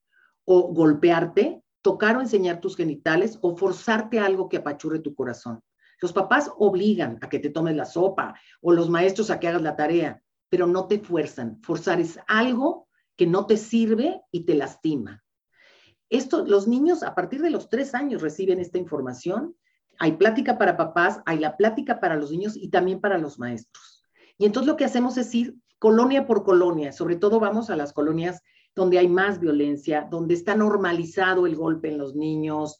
o 0.46 0.72
golpearte, 0.72 1.62
tocar 1.82 2.16
o 2.16 2.22
enseñar 2.22 2.60
tus 2.60 2.76
genitales 2.76 3.38
o 3.42 3.56
forzarte 3.56 4.18
algo 4.18 4.48
que 4.48 4.56
apachurre 4.56 5.00
tu 5.00 5.14
corazón. 5.14 5.60
Los 6.02 6.12
papás 6.12 6.50
obligan 6.58 7.18
a 7.22 7.28
que 7.28 7.38
te 7.38 7.48
tomes 7.48 7.76
la 7.76 7.84
sopa 7.84 8.34
o 8.60 8.72
los 8.72 8.90
maestros 8.90 9.30
a 9.30 9.38
que 9.38 9.46
hagas 9.46 9.62
la 9.62 9.76
tarea, 9.76 10.20
pero 10.48 10.66
no 10.66 10.88
te 10.88 10.98
fuerzan. 10.98 11.60
Forzar 11.62 12.00
es 12.00 12.18
algo 12.26 12.88
que 13.16 13.28
no 13.28 13.46
te 13.46 13.56
sirve 13.56 14.20
y 14.32 14.44
te 14.44 14.56
lastima. 14.56 15.22
Esto, 16.10 16.44
los 16.44 16.66
niños 16.66 17.04
a 17.04 17.14
partir 17.14 17.40
de 17.40 17.50
los 17.50 17.68
tres 17.68 17.94
años 17.94 18.20
reciben 18.20 18.58
esta 18.58 18.78
información. 18.78 19.56
Hay 20.00 20.16
plática 20.16 20.58
para 20.58 20.76
papás, 20.76 21.22
hay 21.24 21.38
la 21.38 21.56
plática 21.56 22.00
para 22.00 22.16
los 22.16 22.32
niños 22.32 22.56
y 22.56 22.68
también 22.68 23.00
para 23.00 23.16
los 23.16 23.38
maestros. 23.38 24.02
Y 24.38 24.44
entonces 24.44 24.66
lo 24.66 24.76
que 24.76 24.84
hacemos 24.84 25.16
es 25.18 25.32
ir 25.34 25.54
colonia 25.78 26.26
por 26.26 26.42
colonia, 26.42 26.90
sobre 26.90 27.14
todo 27.14 27.38
vamos 27.38 27.70
a 27.70 27.76
las 27.76 27.92
colonias 27.92 28.42
donde 28.74 28.98
hay 28.98 29.06
más 29.06 29.38
violencia, 29.38 30.08
donde 30.10 30.34
está 30.34 30.56
normalizado 30.56 31.46
el 31.46 31.54
golpe 31.54 31.90
en 31.90 31.98
los 31.98 32.16
niños. 32.16 32.78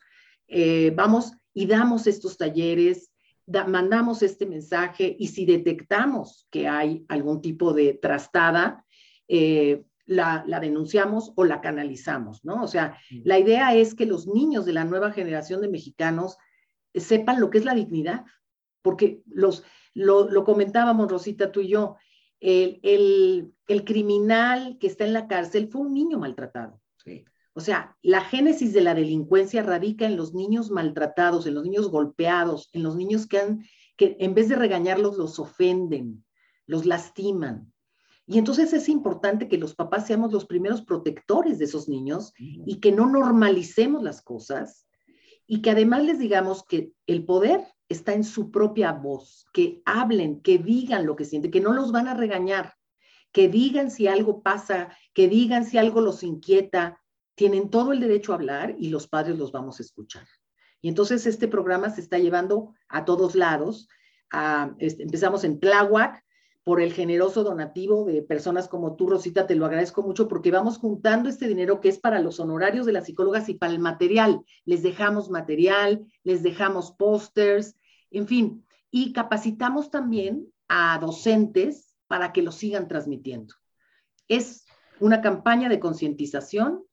Eh, 0.48 0.92
vamos 0.96 1.34
y 1.54 1.66
damos 1.66 2.06
estos 2.06 2.36
talleres, 2.36 3.11
mandamos 3.46 4.22
este 4.22 4.46
mensaje 4.46 5.16
y 5.18 5.28
si 5.28 5.44
detectamos 5.46 6.46
que 6.50 6.68
hay 6.68 7.04
algún 7.08 7.40
tipo 7.40 7.72
de 7.72 7.94
trastada, 7.94 8.84
eh, 9.28 9.84
la, 10.06 10.44
denunciamos 10.60 11.32
o 11.36 11.44
la 11.44 11.60
canalizamos, 11.60 12.44
¿no? 12.44 12.62
O 12.62 12.68
sea, 12.68 12.98
la 13.24 13.38
idea 13.38 13.74
es 13.74 13.94
que 13.94 14.06
los 14.06 14.26
niños 14.26 14.64
de 14.64 14.72
la 14.72 14.84
nueva 14.84 15.12
generación 15.12 15.60
de 15.60 15.68
mexicanos 15.68 16.36
sepan 16.94 17.40
lo 17.40 17.50
que 17.50 17.58
es 17.58 17.64
la 17.64 17.74
dignidad, 17.74 18.24
porque 18.82 19.22
los, 19.26 19.64
lo, 19.94 20.44
comentábamos, 20.44 21.10
Rosita, 21.10 21.52
tú 21.52 21.60
y 21.60 21.68
yo, 21.68 21.96
el, 22.40 22.80
el, 22.82 23.54
el, 23.68 23.84
criminal 23.84 24.76
que 24.80 24.88
está 24.88 25.04
en 25.04 25.12
la 25.12 25.28
cárcel 25.28 25.68
fue 25.68 25.82
un 25.82 25.94
niño 25.94 26.18
maltratado. 26.18 26.81
O 27.54 27.60
sea, 27.60 27.96
la 28.02 28.22
génesis 28.22 28.72
de 28.72 28.80
la 28.80 28.94
delincuencia 28.94 29.62
radica 29.62 30.06
en 30.06 30.16
los 30.16 30.32
niños 30.32 30.70
maltratados, 30.70 31.46
en 31.46 31.54
los 31.54 31.64
niños 31.64 31.90
golpeados, 31.90 32.70
en 32.72 32.82
los 32.82 32.96
niños 32.96 33.26
que, 33.26 33.38
han, 33.38 33.64
que 33.96 34.16
en 34.20 34.34
vez 34.34 34.48
de 34.48 34.56
regañarlos 34.56 35.18
los 35.18 35.38
ofenden, 35.38 36.24
los 36.66 36.86
lastiman. 36.86 37.72
Y 38.26 38.38
entonces 38.38 38.72
es 38.72 38.88
importante 38.88 39.48
que 39.48 39.58
los 39.58 39.74
papás 39.74 40.06
seamos 40.06 40.32
los 40.32 40.46
primeros 40.46 40.82
protectores 40.82 41.58
de 41.58 41.66
esos 41.66 41.88
niños 41.88 42.32
y 42.38 42.80
que 42.80 42.92
no 42.92 43.06
normalicemos 43.06 44.02
las 44.02 44.22
cosas 44.22 44.86
y 45.46 45.60
que 45.60 45.70
además 45.70 46.04
les 46.04 46.18
digamos 46.18 46.64
que 46.64 46.92
el 47.06 47.26
poder 47.26 47.66
está 47.88 48.14
en 48.14 48.24
su 48.24 48.50
propia 48.50 48.92
voz, 48.92 49.44
que 49.52 49.82
hablen, 49.84 50.40
que 50.40 50.56
digan 50.56 51.04
lo 51.04 51.16
que 51.16 51.26
sienten, 51.26 51.50
que 51.50 51.60
no 51.60 51.74
los 51.74 51.92
van 51.92 52.08
a 52.08 52.14
regañar, 52.14 52.74
que 53.32 53.48
digan 53.48 53.90
si 53.90 54.06
algo 54.06 54.42
pasa, 54.42 54.96
que 55.12 55.28
digan 55.28 55.66
si 55.66 55.76
algo 55.76 56.00
los 56.00 56.22
inquieta, 56.22 57.01
tienen 57.34 57.70
todo 57.70 57.92
el 57.92 58.00
derecho 58.00 58.32
a 58.32 58.36
hablar 58.36 58.74
y 58.78 58.88
los 58.88 59.08
padres 59.08 59.38
los 59.38 59.52
vamos 59.52 59.80
a 59.80 59.82
escuchar. 59.82 60.26
Y 60.80 60.88
entonces 60.88 61.26
este 61.26 61.48
programa 61.48 61.90
se 61.90 62.00
está 62.00 62.18
llevando 62.18 62.74
a 62.88 63.04
todos 63.04 63.34
lados. 63.34 63.88
Este, 64.78 65.04
empezamos 65.04 65.44
en 65.44 65.60
Tláhuac 65.60 66.22
por 66.64 66.80
el 66.80 66.92
generoso 66.92 67.42
donativo 67.42 68.04
de 68.04 68.22
personas 68.22 68.68
como 68.68 68.94
tú, 68.94 69.08
Rosita, 69.08 69.46
te 69.46 69.56
lo 69.56 69.66
agradezco 69.66 70.02
mucho 70.02 70.28
porque 70.28 70.50
vamos 70.50 70.78
juntando 70.78 71.28
este 71.28 71.48
dinero 71.48 71.80
que 71.80 71.88
es 71.88 71.98
para 71.98 72.20
los 72.20 72.38
honorarios 72.38 72.86
de 72.86 72.92
las 72.92 73.06
psicólogas 73.06 73.48
y 73.48 73.54
para 73.54 73.72
el 73.72 73.80
material. 73.80 74.42
Les 74.64 74.82
dejamos 74.82 75.30
material, 75.30 76.04
les 76.22 76.42
dejamos 76.42 76.92
pósters, 76.92 77.76
en 78.10 78.28
fin, 78.28 78.66
y 78.90 79.12
capacitamos 79.12 79.90
también 79.90 80.52
a 80.68 80.98
docentes 81.00 81.96
para 82.06 82.32
que 82.32 82.42
lo 82.42 82.52
sigan 82.52 82.88
transmitiendo. 82.88 83.54
Es 84.28 84.64
una 85.00 85.20
campaña 85.20 85.68
de 85.68 85.80
concientización 85.80 86.84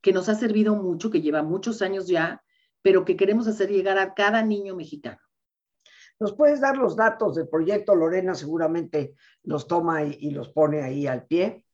que 0.00 0.12
nos 0.12 0.28
ha 0.28 0.34
servido 0.34 0.76
mucho, 0.76 1.10
que 1.10 1.20
lleva 1.20 1.42
muchos 1.42 1.82
años 1.82 2.06
ya, 2.06 2.42
pero 2.82 3.04
que 3.04 3.16
queremos 3.16 3.48
hacer 3.48 3.70
llegar 3.70 3.98
a 3.98 4.14
cada 4.14 4.42
niño 4.42 4.76
mexicano. 4.76 5.18
¿Nos 6.18 6.34
puedes 6.34 6.60
dar 6.60 6.78
los 6.78 6.96
datos 6.96 7.34
del 7.34 7.48
proyecto? 7.48 7.94
Lorena 7.94 8.34
seguramente 8.34 9.14
los 9.42 9.66
toma 9.66 10.02
y, 10.04 10.30
los 10.30 10.48
pone 10.48 10.80
ahí 10.82 11.06
al 11.06 11.26
pie, 11.26 11.66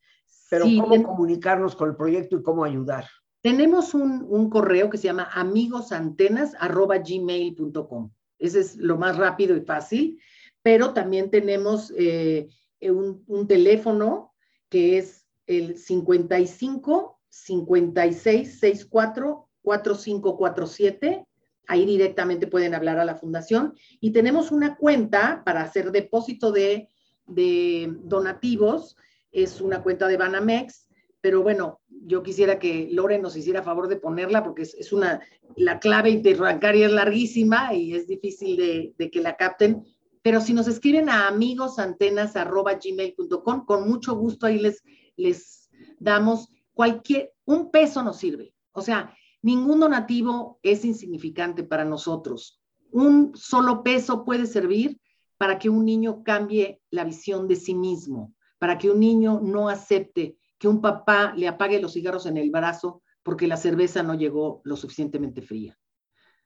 pero 0.49 0.65
¿cómo 0.65 1.01
comunicarnos 1.03 1.73
con 1.75 1.89
el 1.89 1.95
proyecto 1.95 2.37
y 2.37 2.43
cómo 2.43 2.65
ayudar? 2.65 3.05
Tenemos 3.41 3.93
un, 3.93 4.49
correo 4.49 4.89
que 4.89 4.97
se 4.97 5.07
llama 5.07 5.29
amigosantenas.gmail.com. 5.33 8.11
Ese 8.39 8.59
es 8.59 8.75
lo 8.77 8.97
más 8.97 9.17
rápido 9.17 9.55
y 9.55 9.61
fácil, 9.61 10.19
pero 10.61 10.93
también 10.93 11.29
tenemos 11.29 11.93
eh, 11.97 12.49
un, 12.81 13.23
un 13.27 13.47
teléfono 13.47 14.33
que 14.69 14.97
es 14.97 15.25
el 15.45 15.77
55 15.77 17.12
5664 17.33 19.49
4547. 19.63 21.25
Ahí 21.67 21.85
directamente 21.85 22.47
pueden 22.47 22.75
hablar 22.75 22.99
a 22.99 23.05
la 23.05 23.15
fundación. 23.15 23.73
Y 23.99 24.11
tenemos 24.11 24.51
una 24.51 24.75
cuenta 24.75 25.41
para 25.45 25.63
hacer 25.63 25.91
depósito 25.91 26.51
de, 26.51 26.89
donativos. 27.25 28.97
Es 29.31 29.61
una 29.61 29.81
cuenta 29.81 30.07
de 30.07 30.17
Banamex. 30.17 30.89
Pero 31.21 31.41
bueno, 31.41 31.79
yo 31.87 32.21
quisiera 32.21 32.59
que 32.59 32.89
Loren 32.91 33.21
nos 33.21 33.37
hiciera 33.37 33.63
favor 33.63 33.87
de 33.87 33.95
ponerla 33.95 34.43
porque 34.43 34.63
es, 34.63 34.91
una, 34.91 35.21
la 35.55 35.79
clave 35.79 36.09
interbancaria 36.09 36.87
es 36.87 36.91
larguísima 36.91 37.73
y 37.73 37.95
es 37.95 38.07
difícil 38.07 38.57
de, 38.57 38.93
de 38.97 39.09
que 39.09 39.21
la 39.21 39.37
capten. 39.37 39.85
Pero 40.21 40.41
si 40.41 40.53
nos 40.53 40.67
escriben 40.67 41.07
a 41.09 41.29
amigosantenas.gmail.com, 41.29 43.65
con 43.65 43.89
mucho 43.89 44.15
gusto 44.15 44.45
ahí 44.45 44.59
les, 44.59 44.83
les 45.15 45.69
damos 45.99 46.49
cualquier, 46.73 47.33
un 47.45 47.71
peso 47.71 48.03
nos 48.03 48.17
sirve. 48.17 48.53
O 48.71 48.81
sea, 48.81 49.15
ningún 49.41 49.79
donativo 49.79 50.59
es 50.63 50.83
insignificante 50.85 51.63
para 51.63 51.85
nosotros. 51.85 52.61
Un 52.91 53.31
solo 53.35 53.83
peso 53.83 54.23
puede 54.23 54.45
servir 54.45 54.99
para 55.37 55.59
que 55.59 55.69
un 55.69 55.85
niño 55.85 56.23
cambie 56.23 56.81
la 56.89 57.03
visión 57.03 57.47
de 57.47 57.55
sí 57.55 57.75
mismo, 57.75 58.33
para 58.59 58.77
que 58.77 58.89
un 58.89 58.99
niño 58.99 59.39
no 59.41 59.69
acepte 59.69 60.37
que 60.57 60.67
un 60.67 60.81
papá 60.81 61.33
le 61.35 61.47
apague 61.47 61.81
los 61.81 61.93
cigarros 61.93 62.25
en 62.25 62.37
el 62.37 62.49
brazo 62.49 63.01
porque 63.23 63.47
la 63.47 63.57
cerveza 63.57 64.03
no 64.03 64.13
llegó 64.15 64.61
lo 64.63 64.75
suficientemente 64.75 65.41
fría. 65.41 65.77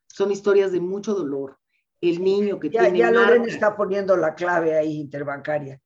Son 0.07 0.31
historias 0.31 0.71
de 0.71 0.79
mucho 0.79 1.13
dolor. 1.13 1.59
El 2.01 2.23
niño 2.23 2.59
que 2.59 2.69
tiene... 2.69 2.97
Ya 2.97 3.11
Lorena 3.11 3.45
está 3.45 3.75
poniendo 3.75 4.15
la 4.17 4.35
clave 4.35 4.75
ahí 4.75 4.97
interbancaria. 4.97 5.79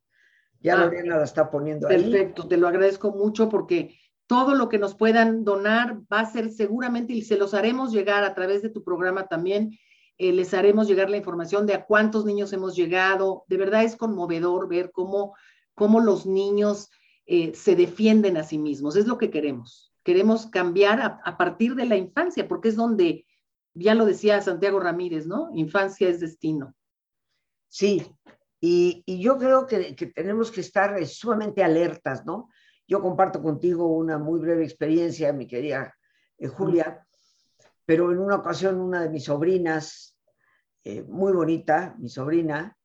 Ya 0.59 0.75
ah, 0.75 0.85
Lorena 0.85 1.17
la 1.17 1.23
está 1.23 1.49
poniendo 1.49 1.87
ahí. 1.87 2.01
Perfecto, 2.01 2.47
te 2.47 2.57
lo 2.57 2.67
agradezco 2.67 3.11
mucho 3.11 3.49
porque 3.49 3.97
todo 4.31 4.55
lo 4.55 4.69
que 4.69 4.79
nos 4.79 4.95
puedan 4.95 5.43
donar 5.43 5.99
va 6.09 6.21
a 6.21 6.25
ser 6.25 6.51
seguramente, 6.51 7.11
y 7.11 7.21
se 7.21 7.35
los 7.35 7.53
haremos 7.53 7.91
llegar 7.91 8.23
a 8.23 8.33
través 8.33 8.61
de 8.61 8.69
tu 8.69 8.81
programa 8.81 9.27
también, 9.27 9.77
eh, 10.17 10.31
les 10.31 10.53
haremos 10.53 10.87
llegar 10.87 11.09
la 11.09 11.17
información 11.17 11.65
de 11.65 11.73
a 11.73 11.83
cuántos 11.85 12.23
niños 12.23 12.53
hemos 12.53 12.73
llegado. 12.73 13.43
De 13.49 13.57
verdad 13.57 13.83
es 13.83 13.97
conmovedor 13.97 14.69
ver 14.69 14.91
cómo, 14.93 15.35
cómo 15.75 15.99
los 15.99 16.25
niños 16.25 16.89
eh, 17.25 17.53
se 17.53 17.75
defienden 17.75 18.37
a 18.37 18.43
sí 18.43 18.57
mismos. 18.57 18.95
Es 18.95 19.05
lo 19.05 19.17
que 19.17 19.31
queremos. 19.31 19.91
Queremos 20.01 20.45
cambiar 20.45 21.19
a, 21.25 21.37
partir 21.37 21.75
de 21.75 21.85
la 21.85 21.97
infancia, 21.97 22.47
porque 22.47 22.69
es 22.69 22.77
donde, 22.77 23.25
ya 23.73 23.95
lo 23.95 24.05
decía 24.05 24.39
Santiago 24.39 24.79
Ramírez, 24.79 25.27
¿no? 25.27 25.49
Infancia 25.53 26.07
es 26.07 26.21
destino. 26.21 26.73
Sí, 27.67 28.07
y, 28.61 29.03
yo 29.05 29.37
creo 29.37 29.67
que, 29.67 29.93
que, 29.93 30.05
tenemos 30.05 30.51
que 30.51 30.61
estar 30.61 31.05
sumamente 31.05 31.65
alertas, 31.65 32.25
¿no? 32.25 32.47
Yo 32.87 33.01
comparto 33.01 33.41
contigo 33.41 33.87
una 33.87 34.17
muy 34.17 34.39
breve 34.39 34.63
experiencia, 34.63 35.33
mi 35.33 35.47
querida 35.47 35.95
eh, 36.37 36.47
Julia, 36.47 37.05
pero 37.85 38.11
en 38.11 38.19
una 38.19 38.35
ocasión 38.35 38.79
una 38.79 39.01
de 39.01 39.09
mis 39.09 39.25
sobrinas 39.25 40.17
eh, 40.83 41.03
muy 41.03 41.31
bonita, 41.33 41.95
mi 41.99 42.09
sobrina, 42.09 42.77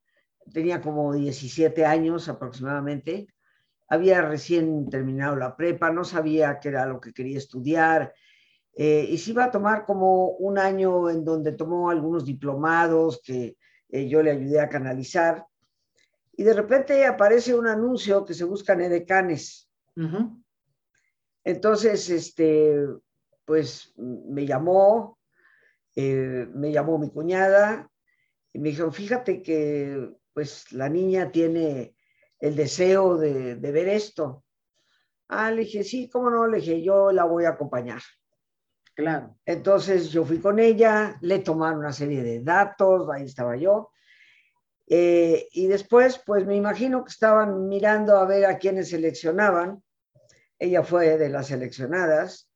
tenía 0.52 0.80
como 0.80 1.12
17 1.14 1.84
años 1.84 2.28
aproximadamente, 2.28 3.26
había 3.88 4.22
recién 4.22 4.88
terminado 4.90 5.36
la 5.36 5.56
prepa, 5.56 5.90
no 5.90 6.04
sabía 6.04 6.58
qué 6.60 6.68
era 6.68 6.86
lo 6.86 7.00
que 7.00 7.12
quería 7.12 7.38
estudiar, 7.38 8.12
eh, 8.74 9.06
y 9.08 9.16
se 9.16 9.30
iba 9.30 9.44
a 9.44 9.50
tomar 9.50 9.86
como 9.86 10.30
un 10.32 10.58
año 10.58 11.08
en 11.08 11.24
donde 11.24 11.52
tomó 11.52 11.88
algunos 11.88 12.24
diplomados 12.24 13.22
que 13.24 13.56
yo 13.88 14.22
le 14.22 14.32
ayudé 14.32 14.60
a 14.60 14.68
canalizar, 14.68 15.46
y 16.36 16.42
de 16.42 16.52
repente 16.52 17.06
aparece 17.06 17.54
un 17.54 17.66
anuncio 17.66 18.24
que 18.24 18.34
se 18.34 18.44
buscan 18.44 18.82
edecanes. 18.82 19.65
Entonces, 21.44 22.10
este, 22.10 22.86
pues 23.44 23.94
me 23.96 24.46
llamó, 24.46 25.18
eh, 25.94 26.46
me 26.52 26.72
llamó 26.72 26.98
mi 26.98 27.10
cuñada, 27.10 27.90
y 28.52 28.58
me 28.58 28.70
dijo, 28.70 28.90
fíjate 28.90 29.42
que 29.42 30.10
pues 30.32 30.72
la 30.72 30.88
niña 30.88 31.30
tiene 31.30 31.94
el 32.38 32.56
deseo 32.56 33.16
de, 33.16 33.54
ver 33.54 33.88
esto. 33.88 34.44
Ah, 35.28 35.50
le 35.50 35.62
dije, 35.62 35.82
sí, 35.84 36.08
cómo 36.08 36.30
no, 36.30 36.46
le 36.46 36.58
dije, 36.58 36.82
yo 36.82 37.12
la 37.12 37.24
voy 37.24 37.44
a 37.44 37.50
acompañar. 37.50 38.00
Claro. 38.94 39.36
Entonces 39.44 40.10
yo 40.10 40.24
fui 40.24 40.40
con 40.40 40.58
ella, 40.58 41.18
le 41.20 41.40
tomaron 41.40 41.80
una 41.80 41.92
serie 41.92 42.22
de 42.22 42.42
datos, 42.42 43.08
ahí 43.10 43.24
estaba 43.24 43.56
yo. 43.56 43.90
Eh, 44.88 45.48
y 45.52 45.66
después, 45.66 46.18
pues 46.24 46.46
me 46.46 46.56
imagino 46.56 47.04
que 47.04 47.10
estaban 47.10 47.68
mirando 47.68 48.16
a 48.16 48.24
ver 48.24 48.46
a 48.46 48.58
quiénes 48.58 48.90
seleccionaban. 48.90 49.82
Ella 50.58 50.82
fue 50.82 51.18
de 51.18 51.28
las 51.28 51.48
seleccionadas. 51.48 52.50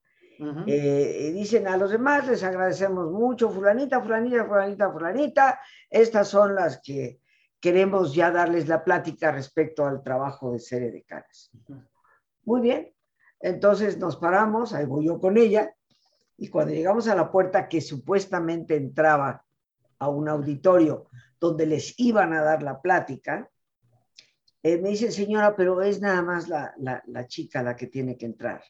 Eh, 0.66 1.26
y 1.28 1.32
dicen 1.32 1.68
a 1.68 1.76
los 1.76 1.90
demás, 1.90 2.26
les 2.26 2.42
agradecemos 2.42 3.10
mucho, 3.10 3.50
fulanita, 3.50 4.00
fulanita, 4.00 4.46
fulanita, 4.46 4.90
fulanita. 4.90 5.60
Estas 5.90 6.28
son 6.28 6.54
las 6.54 6.80
que 6.82 7.20
queremos 7.60 8.14
ya 8.14 8.30
darles 8.30 8.66
la 8.66 8.82
plática 8.82 9.30
respecto 9.30 9.84
al 9.84 10.02
trabajo 10.02 10.52
de 10.52 10.58
serie 10.58 10.90
de 10.90 11.02
caras. 11.02 11.50
Muy 12.44 12.62
bien, 12.62 12.90
entonces 13.38 13.98
nos 13.98 14.16
paramos, 14.16 14.72
ahí 14.72 14.86
voy 14.86 15.06
yo 15.06 15.20
con 15.20 15.36
ella, 15.36 15.74
y 16.38 16.48
cuando 16.48 16.72
llegamos 16.72 17.06
a 17.06 17.14
la 17.14 17.30
puerta 17.30 17.68
que 17.68 17.82
supuestamente 17.82 18.76
entraba 18.76 19.44
a 19.98 20.08
un 20.08 20.26
auditorio 20.26 21.10
donde 21.38 21.66
les 21.66 21.98
iban 22.00 22.32
a 22.32 22.42
dar 22.42 22.62
la 22.62 22.80
plática, 22.80 23.50
eh, 24.62 24.78
me 24.78 24.90
dice, 24.90 25.10
señora, 25.10 25.56
pero 25.56 25.80
es 25.80 26.00
nada 26.00 26.22
más 26.22 26.48
la, 26.48 26.74
la, 26.78 27.26
chica 27.26 27.62
la 27.62 27.76
que 27.76 27.86
tiene 27.86 28.16
que 28.16 28.26
entrar. 28.26 28.62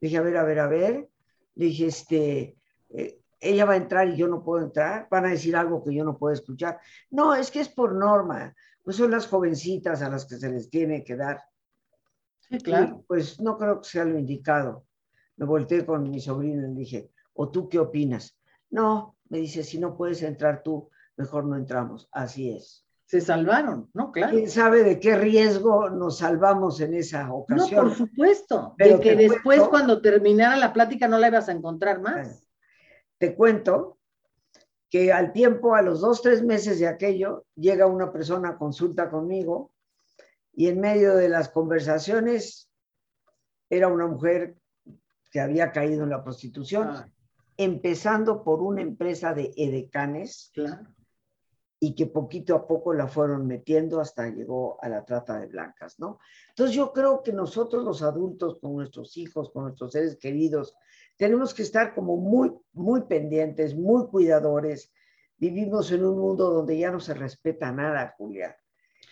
dije, 0.00 0.16
a 0.16 0.22
ver, 0.22 0.36
a 0.36 0.44
ver, 0.44 0.60
a 0.60 0.68
ver. 0.68 1.08
Le 1.56 1.66
dije, 1.66 1.86
este, 1.86 2.56
eh, 2.90 3.20
ella 3.40 3.64
va 3.64 3.72
a 3.72 3.78
entrar 3.78 4.08
y 4.08 4.16
yo 4.16 4.28
no 4.28 4.44
puedo 4.44 4.64
entrar, 4.64 5.08
van 5.10 5.26
a 5.26 5.30
decir 5.30 5.56
algo 5.56 5.82
que 5.82 5.94
yo 5.94 6.04
no 6.04 6.16
puedo 6.16 6.32
escuchar. 6.32 6.78
No, 7.10 7.34
es 7.34 7.50
que 7.50 7.60
es 7.60 7.68
por 7.68 7.94
norma, 7.94 8.54
pues 8.84 8.96
son 8.96 9.10
las 9.10 9.26
jovencitas 9.26 10.02
a 10.02 10.08
las 10.08 10.26
que 10.26 10.36
se 10.36 10.50
les 10.50 10.70
tiene 10.70 11.02
que 11.02 11.16
dar. 11.16 11.42
Sí, 12.48 12.58
claro. 12.58 13.04
pues 13.08 13.40
no 13.40 13.58
creo 13.58 13.80
que 13.80 13.88
sea 13.88 14.04
lo 14.04 14.16
indicado. 14.16 14.86
Me 15.36 15.46
volteé 15.46 15.84
con 15.84 16.08
mi 16.08 16.20
sobrino 16.20 16.62
y 16.62 16.74
le 16.74 16.78
dije, 16.80 17.10
¿o 17.34 17.50
tú 17.50 17.68
qué 17.68 17.80
opinas? 17.80 18.38
No, 18.70 19.16
me 19.28 19.38
dice, 19.38 19.64
si 19.64 19.78
no 19.78 19.96
puedes 19.96 20.22
entrar 20.22 20.62
tú, 20.62 20.88
mejor 21.16 21.44
no 21.44 21.56
entramos. 21.56 22.08
Así 22.12 22.50
es. 22.50 22.85
Se 23.06 23.20
salvaron, 23.20 23.88
¿no? 23.94 24.12
Claro. 24.12 24.32
¿Quién 24.32 24.50
sabe 24.50 24.82
de 24.82 24.98
qué 24.98 25.16
riesgo 25.16 25.90
nos 25.90 26.18
salvamos 26.18 26.80
en 26.80 26.94
esa 26.94 27.32
ocasión? 27.32 27.84
No, 27.84 27.88
por 27.88 27.96
supuesto. 27.96 28.74
Pero 28.76 28.98
de 28.98 29.02
que 29.02 29.16
después, 29.16 29.60
cuando 29.68 30.00
terminara 30.02 30.56
la 30.56 30.72
plática, 30.72 31.06
no 31.06 31.18
la 31.18 31.28
ibas 31.28 31.48
a 31.48 31.52
encontrar 31.52 32.00
más 32.00 32.46
te 33.18 33.34
cuento 33.34 33.98
que 34.88 35.12
al 35.12 35.32
tiempo, 35.32 35.74
a 35.74 35.82
los 35.82 36.00
dos, 36.00 36.22
tres 36.22 36.42
meses 36.42 36.78
de 36.78 36.86
aquello, 36.86 37.44
llega 37.54 37.86
una 37.86 38.12
persona 38.12 38.50
a 38.50 38.58
consulta 38.58 39.10
conmigo 39.10 39.72
y 40.52 40.68
en 40.68 40.80
medio 40.80 41.14
de 41.16 41.28
las 41.28 41.48
conversaciones 41.48 42.70
era 43.68 43.88
una 43.88 44.06
mujer 44.06 44.56
que 45.30 45.40
había 45.40 45.72
caído 45.72 46.04
en 46.04 46.10
la 46.10 46.22
prostitución, 46.22 46.88
ah. 46.88 47.08
empezando 47.56 48.44
por 48.44 48.62
una 48.62 48.80
empresa 48.80 49.34
de 49.34 49.52
edecanes 49.56 50.52
y 51.78 51.94
que 51.94 52.06
poquito 52.06 52.54
a 52.54 52.66
poco 52.66 52.94
la 52.94 53.06
fueron 53.06 53.46
metiendo 53.46 54.00
hasta 54.00 54.28
llegó 54.28 54.82
a 54.82 54.88
la 54.88 55.04
trata 55.04 55.38
de 55.38 55.46
blancas, 55.46 55.98
¿no? 55.98 56.18
Entonces 56.48 56.74
yo 56.74 56.92
creo 56.92 57.22
que 57.22 57.32
nosotros 57.32 57.84
los 57.84 58.02
adultos, 58.02 58.58
con 58.60 58.74
nuestros 58.74 59.16
hijos, 59.16 59.50
con 59.50 59.64
nuestros 59.64 59.92
seres 59.92 60.16
queridos, 60.16 60.74
tenemos 61.16 61.52
que 61.52 61.62
estar 61.62 61.94
como 61.94 62.16
muy, 62.16 62.52
muy 62.72 63.02
pendientes, 63.02 63.74
muy 63.74 64.06
cuidadores. 64.06 64.92
Vivimos 65.36 65.92
en 65.92 66.04
un 66.04 66.18
mundo 66.18 66.50
donde 66.50 66.78
ya 66.78 66.90
no 66.90 67.00
se 67.00 67.14
respeta 67.14 67.70
nada, 67.72 68.14
Julia. 68.16 68.56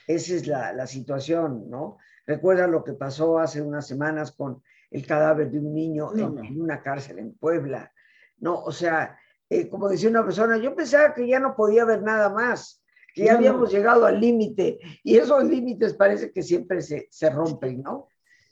Esa 0.06 0.34
es 0.34 0.46
la, 0.46 0.72
la 0.72 0.86
situación, 0.86 1.68
¿no? 1.68 1.98
Recuerda 2.26 2.66
lo 2.66 2.84
que 2.84 2.94
pasó 2.94 3.38
hace 3.38 3.60
unas 3.60 3.86
semanas 3.86 4.32
con 4.32 4.62
el 4.90 5.06
cadáver 5.06 5.50
de 5.50 5.58
un 5.58 5.74
niño 5.74 6.14
en, 6.14 6.60
una 6.60 6.80
cárcel 6.80 7.18
en 7.18 7.34
Puebla, 7.34 7.92
¿no? 8.38 8.60
O 8.62 8.72
sea, 8.72 9.18
eh, 9.60 9.68
como 9.68 9.88
decía 9.88 10.10
una 10.10 10.24
persona, 10.24 10.58
yo 10.58 10.74
pensaba 10.74 11.14
que 11.14 11.26
ya 11.26 11.40
no 11.40 11.54
podía 11.54 11.82
haber 11.82 12.02
nada 12.02 12.28
más, 12.28 12.82
que 13.14 13.24
ya 13.24 13.34
habíamos 13.34 13.72
llegado 13.72 14.06
al 14.06 14.20
límite 14.20 14.78
y 15.02 15.16
esos 15.16 15.44
límites 15.44 15.94
parece 15.94 16.32
que 16.32 16.42
siempre 16.42 16.82
se, 16.82 17.06
se 17.10 17.30
rompen, 17.30 17.82
¿no? 17.82 18.08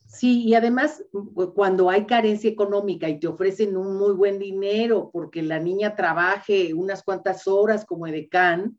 Sí, 0.07 0.43
y 0.43 0.55
además 0.55 1.03
cuando 1.55 1.89
hay 1.89 2.05
carencia 2.05 2.51
económica 2.51 3.09
y 3.09 3.19
te 3.19 3.29
ofrecen 3.29 3.77
un 3.77 3.97
muy 3.97 4.13
buen 4.13 4.39
dinero 4.39 5.11
porque 5.13 5.43
la 5.43 5.59
niña 5.59 5.97
trabaje 5.97 6.75
unas 6.75 7.03
cuantas 7.03 7.49
horas 7.49 7.87
como 7.87 8.07
edecán, 8.07 8.79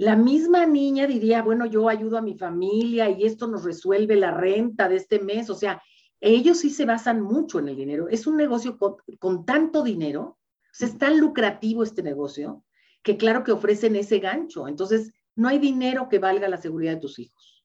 la 0.00 0.16
misma 0.16 0.64
niña 0.64 1.06
diría, 1.06 1.42
bueno, 1.42 1.66
yo 1.66 1.86
ayudo 1.86 2.16
a 2.16 2.22
mi 2.22 2.34
familia 2.34 3.10
y 3.10 3.26
esto 3.26 3.46
nos 3.46 3.64
resuelve 3.64 4.16
la 4.16 4.30
renta 4.30 4.88
de 4.88 4.96
este 4.96 5.18
mes. 5.18 5.50
O 5.50 5.54
sea, 5.54 5.82
ellos 6.20 6.60
sí 6.60 6.70
se 6.70 6.86
basan 6.86 7.20
mucho 7.20 7.58
en 7.58 7.68
el 7.68 7.76
dinero. 7.76 8.08
Es 8.08 8.26
un 8.26 8.38
negocio 8.38 8.78
con, 8.78 9.44
tanto 9.44 9.82
dinero, 9.82 10.38
o 10.70 10.74
sea, 10.74 10.88
es 10.88 10.98
tan 10.98 11.18
lucrativo 11.18 11.82
este 11.82 12.02
negocio, 12.02 12.64
que 13.02 13.16
claro 13.16 13.44
que 13.44 13.52
ofrecen 13.52 13.96
ese 13.96 14.18
gancho. 14.18 14.68
Entonces, 14.68 15.12
no 15.34 15.48
hay 15.48 15.58
dinero 15.58 16.08
que 16.08 16.18
valga 16.18 16.48
la 16.48 16.58
seguridad 16.58 16.94
de 16.94 17.00
tus 17.00 17.18
hijos. 17.18 17.64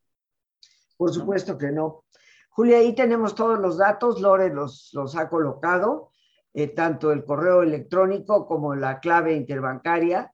Por 0.98 1.14
supuesto 1.14 1.58
que 1.58 1.72
no. 1.72 2.06
Julia, 2.50 2.78
ahí 2.78 2.96
tenemos 2.96 3.36
todos 3.36 3.60
los 3.60 3.78
datos, 3.78 4.22
Lore 4.22 4.50
los, 4.54 4.92
los 4.94 5.16
ha 5.18 5.28
colocado, 5.28 6.12
eh, 6.54 6.68
tanto 6.68 7.12
el 7.12 7.26
correo 7.26 7.64
electrónico 7.64 8.48
como 8.48 8.76
la 8.76 9.02
clave 9.02 9.36
interbancaria. 9.36 10.32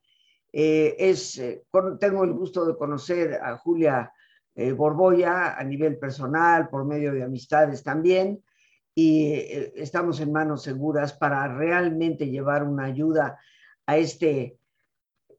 Eh, 0.54 0.96
es, 1.00 1.40
eh, 1.40 1.66
tengo 2.00 2.24
el 2.24 2.34
gusto 2.34 2.66
de 2.66 2.78
conocer 2.78 3.40
a 3.42 3.58
Julia 3.58 4.14
Borboya 4.76 5.58
a 5.58 5.64
nivel 5.64 5.98
personal, 5.98 6.70
por 6.70 6.86
medio 6.86 7.14
de 7.14 7.24
amistades 7.24 7.84
también, 7.84 8.44
y 9.02 9.34
estamos 9.76 10.20
en 10.20 10.32
manos 10.32 10.62
seguras 10.62 11.14
para 11.14 11.47
realmente 11.47 12.30
llevar 12.30 12.64
una 12.64 12.86
ayuda 12.86 13.39
a 13.88 13.97
este 13.97 14.60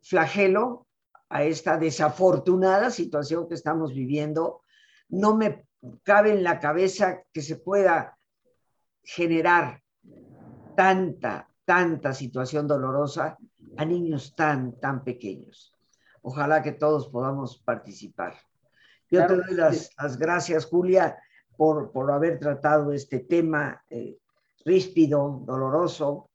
flagelo, 0.03 0.89
a 1.29 1.45
esta 1.45 1.79
desafortunada 1.79 2.91
situación 2.91 3.49
que 3.49 3.55
estamos 3.55 3.95
viviendo. 3.95 4.63
No 5.09 5.37
me 5.37 5.65
cabe 6.03 6.33
en 6.33 6.43
la 6.43 6.59
cabeza 6.59 7.23
que 7.33 7.41
se 7.41 7.57
pueda 7.57 8.19
generar 9.05 9.81
tanta, 10.77 11.49
tanta 11.65 12.15
situación 12.15 12.67
dolorosa 12.67 13.39
a 13.77 13.85
niños 13.85 14.35
tan, 14.35 14.73
tan 14.81 15.05
pequeños. 15.05 15.73
Ojalá 16.23 16.63
que 16.63 16.73
todos 16.73 17.09
podamos 17.09 17.59
participar. 17.59 18.35
Yo 19.09 19.25
te 19.27 19.37
doy 19.37 19.55
las, 19.55 20.19
gracias, 20.19 20.67
Julia, 20.67 21.17
por, 21.63 21.93
por, 21.93 22.11
haber 22.11 22.41
tratado 22.41 22.93
este 22.93 23.21
tema 23.21 23.85
eh, 23.89 24.19
ríspido, 24.65 25.45
doloroso, 25.47 26.29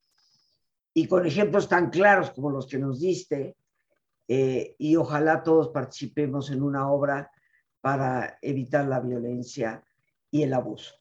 y 0.94 1.06
con 1.06 1.26
ejemplos 1.26 1.68
tan 1.68 1.90
claros 1.90 2.32
como 2.32 2.50
los 2.50 2.66
que 2.66 2.78
nos 2.78 3.02
diste, 3.02 3.58
eh, 4.30 4.74
y 4.78 4.96
ojalá 4.96 5.44
todos 5.44 5.68
participemos 5.68 6.50
en 6.50 6.64
una 6.64 6.90
obra 6.90 7.30
para 7.82 8.38
evitar 8.42 8.88
la 8.88 9.02
violencia 9.02 9.84
y 10.32 10.44
el 10.44 10.54
abuso. 10.54 10.96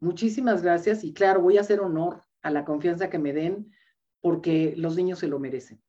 Muchísimas 0.00 0.64
gracias 0.64 1.04
y 1.04 1.14
claro, 1.14 1.42
voy 1.42 1.58
a 1.58 1.60
hacer 1.60 1.78
honor 1.78 2.24
a 2.42 2.50
la 2.50 2.64
confianza 2.64 3.08
que 3.08 3.20
me 3.20 3.32
den 3.32 3.72
porque 4.20 4.74
los 4.76 4.96
niños 4.96 5.20
se 5.20 5.28
lo 5.28 5.38
merecen. 5.38 5.80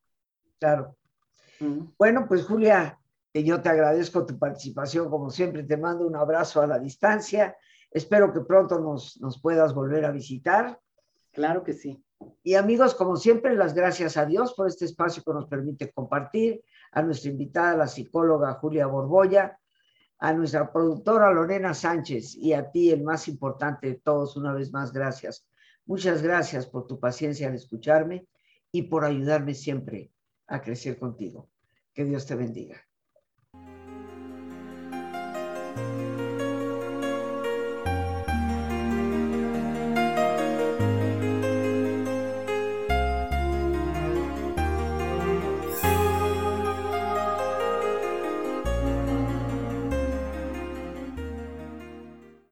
Claro. 0.59 0.95
Bueno, 1.97 2.27
pues 2.27 2.45
Julia, 2.45 2.99
yo 3.41 3.61
te 3.61 3.69
agradezco 3.69 4.25
tu 4.25 4.37
participación, 4.37 5.09
como 5.09 5.29
siempre, 5.29 5.63
te 5.63 5.77
mando 5.77 6.05
un 6.05 6.15
abrazo 6.15 6.61
a 6.61 6.67
la 6.67 6.77
distancia. 6.77 7.55
Espero 7.89 8.31
que 8.31 8.41
pronto 8.41 8.79
nos, 8.79 9.19
nos 9.21 9.41
puedas 9.41 9.73
volver 9.73 10.05
a 10.05 10.11
visitar. 10.11 10.79
Claro 11.31 11.63
que 11.63 11.73
sí. 11.73 12.03
Y 12.43 12.55
amigos, 12.55 12.93
como 12.93 13.15
siempre, 13.15 13.55
las 13.55 13.73
gracias 13.73 14.17
a 14.17 14.25
Dios 14.25 14.53
por 14.53 14.67
este 14.67 14.85
espacio 14.85 15.23
que 15.23 15.33
nos 15.33 15.47
permite 15.47 15.91
compartir, 15.91 16.63
a 16.91 17.01
nuestra 17.01 17.31
invitada, 17.31 17.75
la 17.75 17.87
psicóloga 17.87 18.53
Julia 18.53 18.85
Borboya, 18.85 19.57
a 20.19 20.33
nuestra 20.33 20.71
productora 20.71 21.31
Lorena 21.31 21.73
Sánchez 21.73 22.35
y 22.35 22.53
a 22.53 22.69
ti, 22.69 22.91
el 22.91 23.03
más 23.03 23.27
importante 23.27 23.87
de 23.87 23.95
todos, 23.95 24.37
una 24.37 24.53
vez 24.53 24.71
más, 24.71 24.93
gracias. 24.93 25.45
Muchas 25.85 26.21
gracias 26.21 26.67
por 26.67 26.87
tu 26.87 26.99
paciencia 26.99 27.47
al 27.47 27.55
escucharme 27.55 28.27
y 28.71 28.83
por 28.83 29.03
ayudarme 29.03 29.53
siempre 29.53 30.11
a 30.47 30.61
crecer 30.61 30.97
contigo. 30.97 31.49
Que 31.93 32.05
Dios 32.05 32.25
te 32.25 32.35
bendiga. 32.35 32.77